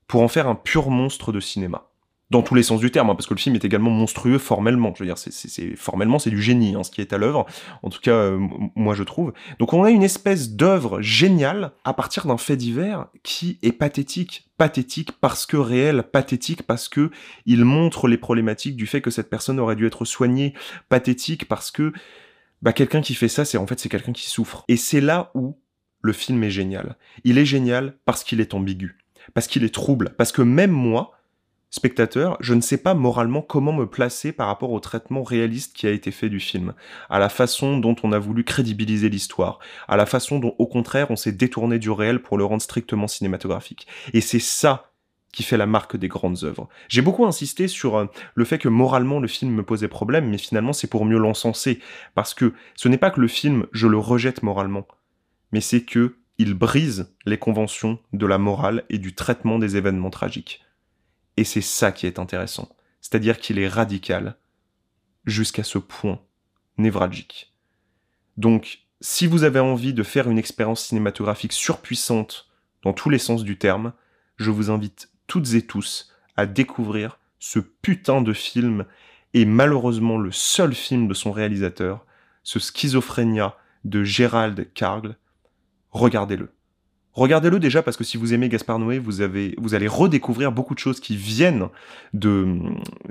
pour 0.06 0.20
en 0.20 0.28
faire 0.28 0.46
un 0.46 0.54
pur 0.54 0.90
monstre 0.90 1.32
de 1.32 1.40
cinéma. 1.40 1.86
Dans 2.28 2.42
tous 2.42 2.54
les 2.54 2.62
sens 2.62 2.80
du 2.80 2.90
terme, 2.90 3.08
hein, 3.08 3.14
parce 3.14 3.26
que 3.26 3.32
le 3.32 3.40
film 3.40 3.54
est 3.54 3.64
également 3.64 3.90
monstrueux 3.90 4.36
formellement. 4.36 4.92
Je 4.94 5.02
veux 5.02 5.06
dire, 5.06 5.16
c'est, 5.16 5.74
formellement, 5.74 6.18
c'est 6.18 6.30
du 6.30 6.40
génie, 6.40 6.76
hein, 6.76 6.84
ce 6.84 6.90
qui 6.90 7.00
est 7.00 7.14
à 7.14 7.18
l'œuvre. 7.18 7.46
En 7.82 7.88
tout 7.88 7.98
cas, 8.00 8.12
euh, 8.12 8.38
moi, 8.76 8.94
je 8.94 9.02
trouve. 9.04 9.32
Donc, 9.58 9.72
on 9.72 9.82
a 9.82 9.90
une 9.90 10.02
espèce 10.02 10.50
d'œuvre 10.50 11.00
géniale 11.00 11.72
à 11.84 11.94
partir 11.94 12.26
d'un 12.26 12.36
fait 12.36 12.56
divers 12.56 13.06
qui 13.22 13.58
est 13.62 13.72
pathétique. 13.72 14.50
Pathétique 14.58 15.12
parce 15.12 15.46
que 15.46 15.56
réel, 15.56 16.04
pathétique 16.12 16.64
parce 16.64 16.90
que 16.90 17.10
il 17.46 17.64
montre 17.64 18.06
les 18.06 18.18
problématiques 18.18 18.76
du 18.76 18.86
fait 18.86 19.00
que 19.00 19.10
cette 19.10 19.30
personne 19.30 19.58
aurait 19.58 19.76
dû 19.76 19.86
être 19.86 20.04
soignée, 20.04 20.52
pathétique 20.90 21.48
parce 21.48 21.70
que 21.70 21.92
bah, 22.60 22.74
quelqu'un 22.74 23.00
qui 23.00 23.14
fait 23.14 23.28
ça, 23.28 23.46
c'est 23.46 23.56
en 23.56 23.66
fait 23.66 23.80
c'est 23.80 23.88
quelqu'un 23.88 24.12
qui 24.12 24.28
souffre. 24.28 24.64
Et 24.68 24.76
c'est 24.76 25.00
là 25.00 25.30
où 25.34 25.56
le 26.02 26.12
film 26.12 26.42
est 26.44 26.50
génial. 26.50 26.96
Il 27.24 27.38
est 27.38 27.44
génial 27.44 27.94
parce 28.04 28.24
qu'il 28.24 28.40
est 28.40 28.54
ambigu, 28.54 28.98
parce 29.34 29.46
qu'il 29.46 29.64
est 29.64 29.74
trouble, 29.74 30.14
parce 30.16 30.32
que 30.32 30.42
même 30.42 30.70
moi, 30.70 31.12
spectateur, 31.70 32.36
je 32.40 32.54
ne 32.54 32.60
sais 32.60 32.78
pas 32.78 32.94
moralement 32.94 33.42
comment 33.42 33.72
me 33.72 33.86
placer 33.86 34.32
par 34.32 34.48
rapport 34.48 34.72
au 34.72 34.80
traitement 34.80 35.22
réaliste 35.22 35.74
qui 35.74 35.86
a 35.86 35.90
été 35.90 36.10
fait 36.10 36.28
du 36.28 36.40
film, 36.40 36.74
à 37.08 37.18
la 37.18 37.28
façon 37.28 37.78
dont 37.78 37.96
on 38.02 38.12
a 38.12 38.18
voulu 38.18 38.44
crédibiliser 38.44 39.08
l'histoire, 39.08 39.60
à 39.88 39.96
la 39.96 40.06
façon 40.06 40.38
dont 40.38 40.54
au 40.58 40.66
contraire 40.66 41.10
on 41.10 41.16
s'est 41.16 41.32
détourné 41.32 41.78
du 41.78 41.90
réel 41.90 42.20
pour 42.20 42.38
le 42.38 42.44
rendre 42.44 42.62
strictement 42.62 43.06
cinématographique. 43.06 43.86
Et 44.12 44.20
c'est 44.20 44.40
ça 44.40 44.90
qui 45.32 45.44
fait 45.44 45.56
la 45.56 45.66
marque 45.66 45.96
des 45.96 46.08
grandes 46.08 46.42
œuvres. 46.42 46.68
J'ai 46.88 47.02
beaucoup 47.02 47.24
insisté 47.24 47.68
sur 47.68 47.96
euh, 47.96 48.06
le 48.34 48.44
fait 48.44 48.58
que 48.58 48.68
moralement 48.68 49.20
le 49.20 49.28
film 49.28 49.52
me 49.52 49.62
posait 49.62 49.86
problème, 49.86 50.28
mais 50.28 50.38
finalement 50.38 50.72
c'est 50.72 50.90
pour 50.90 51.04
mieux 51.04 51.18
l'encenser, 51.18 51.78
parce 52.16 52.34
que 52.34 52.52
ce 52.74 52.88
n'est 52.88 52.98
pas 52.98 53.12
que 53.12 53.20
le 53.20 53.28
film 53.28 53.66
je 53.70 53.86
le 53.86 53.98
rejette 53.98 54.42
moralement, 54.42 54.88
mais 55.52 55.60
c'est 55.60 55.82
que 55.82 56.16
il 56.38 56.54
brise 56.54 57.14
les 57.26 57.38
conventions 57.38 57.98
de 58.14 58.26
la 58.26 58.38
morale 58.38 58.84
et 58.88 58.96
du 58.96 59.14
traitement 59.14 59.58
des 59.58 59.76
événements 59.76 60.08
tragiques. 60.08 60.64
Et 61.36 61.44
c'est 61.44 61.60
ça 61.60 61.92
qui 61.92 62.06
est 62.06 62.18
intéressant, 62.18 62.74
c'est-à-dire 63.02 63.38
qu'il 63.38 63.58
est 63.58 63.68
radical 63.68 64.36
jusqu'à 65.26 65.64
ce 65.64 65.78
point 65.78 66.20
névralgique. 66.78 67.54
Donc, 68.38 68.86
si 69.02 69.26
vous 69.26 69.44
avez 69.44 69.60
envie 69.60 69.92
de 69.92 70.02
faire 70.02 70.30
une 70.30 70.38
expérience 70.38 70.84
cinématographique 70.84 71.52
surpuissante 71.52 72.48
dans 72.82 72.92
tous 72.92 73.10
les 73.10 73.18
sens 73.18 73.44
du 73.44 73.58
terme, 73.58 73.92
je 74.36 74.50
vous 74.50 74.70
invite 74.70 75.10
toutes 75.26 75.52
et 75.54 75.66
tous 75.66 76.10
à 76.36 76.46
découvrir 76.46 77.18
ce 77.38 77.58
putain 77.58 78.22
de 78.22 78.32
film 78.32 78.86
et 79.34 79.44
malheureusement 79.44 80.18
le 80.18 80.32
seul 80.32 80.74
film 80.74 81.06
de 81.08 81.14
son 81.14 81.32
réalisateur, 81.32 82.04
ce 82.42 82.58
Schizophrénia 82.58 83.56
de 83.84 84.02
Gérald 84.02 84.72
Cargle, 84.74 85.16
regardez-le. 85.90 86.52
Regardez-le 87.12 87.58
déjà 87.58 87.82
parce 87.82 87.96
que 87.96 88.04
si 88.04 88.16
vous 88.16 88.34
aimez 88.34 88.48
Gaspard 88.48 88.78
Noé, 88.78 88.98
vous, 88.98 89.20
avez, 89.20 89.54
vous 89.58 89.74
allez 89.74 89.88
redécouvrir 89.88 90.52
beaucoup 90.52 90.74
de 90.74 90.78
choses 90.78 91.00
qui 91.00 91.16
viennent 91.16 91.68
de, 92.14 92.46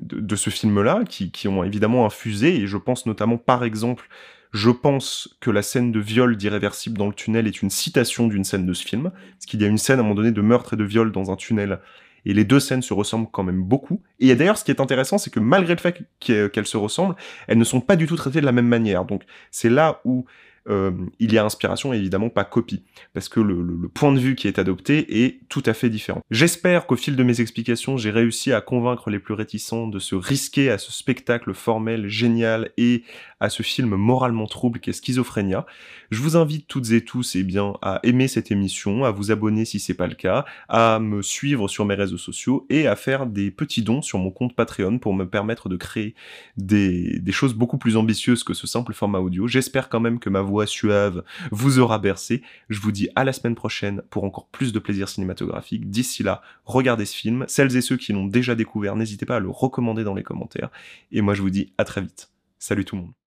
de, 0.01 0.35
ce 0.37 0.49
film-là, 0.49 1.03
qui, 1.07 1.31
qui, 1.31 1.49
ont 1.49 1.63
évidemment 1.65 2.05
infusé, 2.05 2.55
et 2.55 2.67
je 2.67 2.77
pense 2.77 3.05
notamment 3.05 3.37
par 3.37 3.65
exemple, 3.65 4.07
je 4.53 4.69
pense 4.69 5.37
que 5.41 5.51
la 5.51 5.61
scène 5.61 5.91
de 5.91 5.99
viol 5.99 6.37
d'irréversible 6.37 6.97
dans 6.97 7.07
le 7.07 7.13
tunnel 7.13 7.45
est 7.45 7.61
une 7.61 7.69
citation 7.69 8.27
d'une 8.27 8.45
scène 8.45 8.65
de 8.65 8.73
ce 8.73 8.85
film, 8.85 9.11
parce 9.11 9.45
qu'il 9.45 9.61
y 9.61 9.65
a 9.65 9.67
une 9.67 9.77
scène 9.77 9.97
à 9.97 9.99
un 9.99 10.03
moment 10.03 10.15
donné 10.15 10.31
de 10.31 10.41
meurtre 10.41 10.75
et 10.75 10.77
de 10.77 10.85
viol 10.85 11.11
dans 11.11 11.29
un 11.29 11.35
tunnel, 11.35 11.79
et 12.25 12.33
les 12.33 12.45
deux 12.45 12.59
scènes 12.59 12.81
se 12.81 12.93
ressemblent 12.93 13.29
quand 13.31 13.43
même 13.43 13.63
beaucoup. 13.63 14.01
Et 14.19 14.33
d'ailleurs, 14.35 14.57
ce 14.57 14.63
qui 14.63 14.71
est 14.71 14.81
intéressant, 14.81 15.17
c'est 15.17 15.29
que 15.29 15.39
malgré 15.39 15.75
le 15.75 15.79
fait 15.79 16.03
qu'elles 16.19 16.67
se 16.67 16.77
ressemblent, 16.77 17.15
elles 17.47 17.57
ne 17.57 17.63
sont 17.63 17.81
pas 17.81 17.95
du 17.95 18.07
tout 18.07 18.15
traitées 18.15 18.41
de 18.41 18.45
la 18.45 18.51
même 18.51 18.67
manière. 18.67 19.05
Donc 19.05 19.23
c'est 19.51 19.69
là 19.69 20.01
où 20.05 20.25
euh, 20.67 20.91
il 21.19 21.33
y 21.33 21.37
a 21.37 21.45
inspiration 21.45 21.93
et 21.93 21.97
évidemment 21.97 22.29
pas 22.29 22.43
copie, 22.43 22.83
parce 23.13 23.29
que 23.29 23.39
le, 23.39 23.87
point 23.93 24.11
de 24.11 24.19
vue 24.19 24.35
qui 24.35 24.47
est 24.47 24.59
adopté 24.59 25.23
est 25.23 25.39
tout 25.49 25.63
à 25.65 25.73
fait 25.73 25.89
différent. 25.89 26.21
J'espère 26.31 26.85
qu'au 26.85 26.95
fil 26.95 27.15
de 27.15 27.23
mes 27.23 27.41
explications, 27.41 27.97
j'ai 27.97 28.11
réussi 28.11 28.51
à 28.51 28.61
convaincre 28.61 29.09
les 29.09 29.19
plus 29.19 29.33
réticents 29.33 29.87
de 29.87 29.99
se 29.99 30.15
risquer 30.15 30.69
à 30.69 30.77
ce 30.77 30.91
spectacle 30.91 31.53
formel 31.53 32.07
génial 32.07 32.71
et 32.77 33.03
à 33.39 33.49
ce 33.49 33.63
film 33.63 33.95
moralement 33.95 34.47
trouble 34.47 34.79
qu'est 34.79 34.93
Schizophrénia. 34.93 35.65
Je 36.11 36.21
vous 36.21 36.35
invite 36.35 36.67
toutes 36.67 36.91
et 36.91 37.03
tous 37.03 37.35
eh 37.35 37.43
bien, 37.43 37.73
à 37.81 37.99
aimer 38.03 38.27
cette 38.27 38.51
émission, 38.51 39.05
à 39.05 39.11
vous 39.11 39.31
abonner 39.31 39.65
si 39.65 39.79
c'est 39.79 39.93
pas 39.93 40.07
le 40.07 40.15
cas, 40.15 40.45
à 40.67 40.99
me 40.99 41.21
suivre 41.21 41.67
sur 41.67 41.85
mes 41.85 41.95
réseaux 41.95 42.17
sociaux 42.17 42.65
et 42.69 42.87
à 42.87 42.95
faire 42.95 43.25
des 43.25 43.51
petits 43.51 43.83
dons 43.83 44.01
sur 44.01 44.19
mon 44.19 44.31
compte 44.31 44.55
Patreon 44.55 44.99
pour 44.99 45.13
me 45.13 45.25
permettre 45.25 45.69
de 45.69 45.77
créer 45.77 46.15
des, 46.57 47.19
des 47.19 47.31
choses 47.31 47.53
beaucoup 47.53 47.77
plus 47.77 47.97
ambitieuses 47.97 48.43
que 48.43 48.53
ce 48.53 48.67
simple 48.67 48.93
format 48.93 49.19
audio. 49.19 49.47
J'espère 49.47 49.89
quand 49.89 49.99
même 49.99 50.19
que 50.19 50.29
ma 50.29 50.41
voix 50.41 50.65
suave 50.65 51.23
vous 51.51 51.79
aura 51.79 51.99
bercé. 51.99 52.41
Je 52.69 52.79
vous 52.79 52.91
dis 52.91 53.09
à 53.15 53.23
la 53.23 53.33
semaine 53.33 53.55
prochaine 53.55 54.01
pour 54.09 54.23
encore 54.23 54.47
plus 54.47 54.73
de 54.73 54.79
plaisir 54.79 55.09
cinématographique. 55.09 55.89
D'ici 55.89 56.23
là, 56.23 56.41
regardez 56.65 57.05
ce 57.05 57.15
film. 57.15 57.45
Celles 57.47 57.75
et 57.75 57.81
ceux 57.81 57.97
qui 57.97 58.13
l'ont 58.13 58.25
déjà 58.25 58.55
découvert, 58.55 58.95
n'hésitez 58.95 59.25
pas 59.25 59.37
à 59.37 59.39
le 59.39 59.49
recommander 59.49 60.03
dans 60.03 60.13
les 60.13 60.23
commentaires. 60.23 60.69
Et 61.11 61.21
moi 61.21 61.33
je 61.33 61.41
vous 61.41 61.49
dis 61.49 61.73
à 61.77 61.85
très 61.85 62.01
vite. 62.01 62.29
Salut 62.57 62.85
tout 62.85 62.95
le 62.95 63.03
monde. 63.03 63.18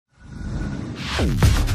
Thank 1.21 1.67
you. 1.67 1.70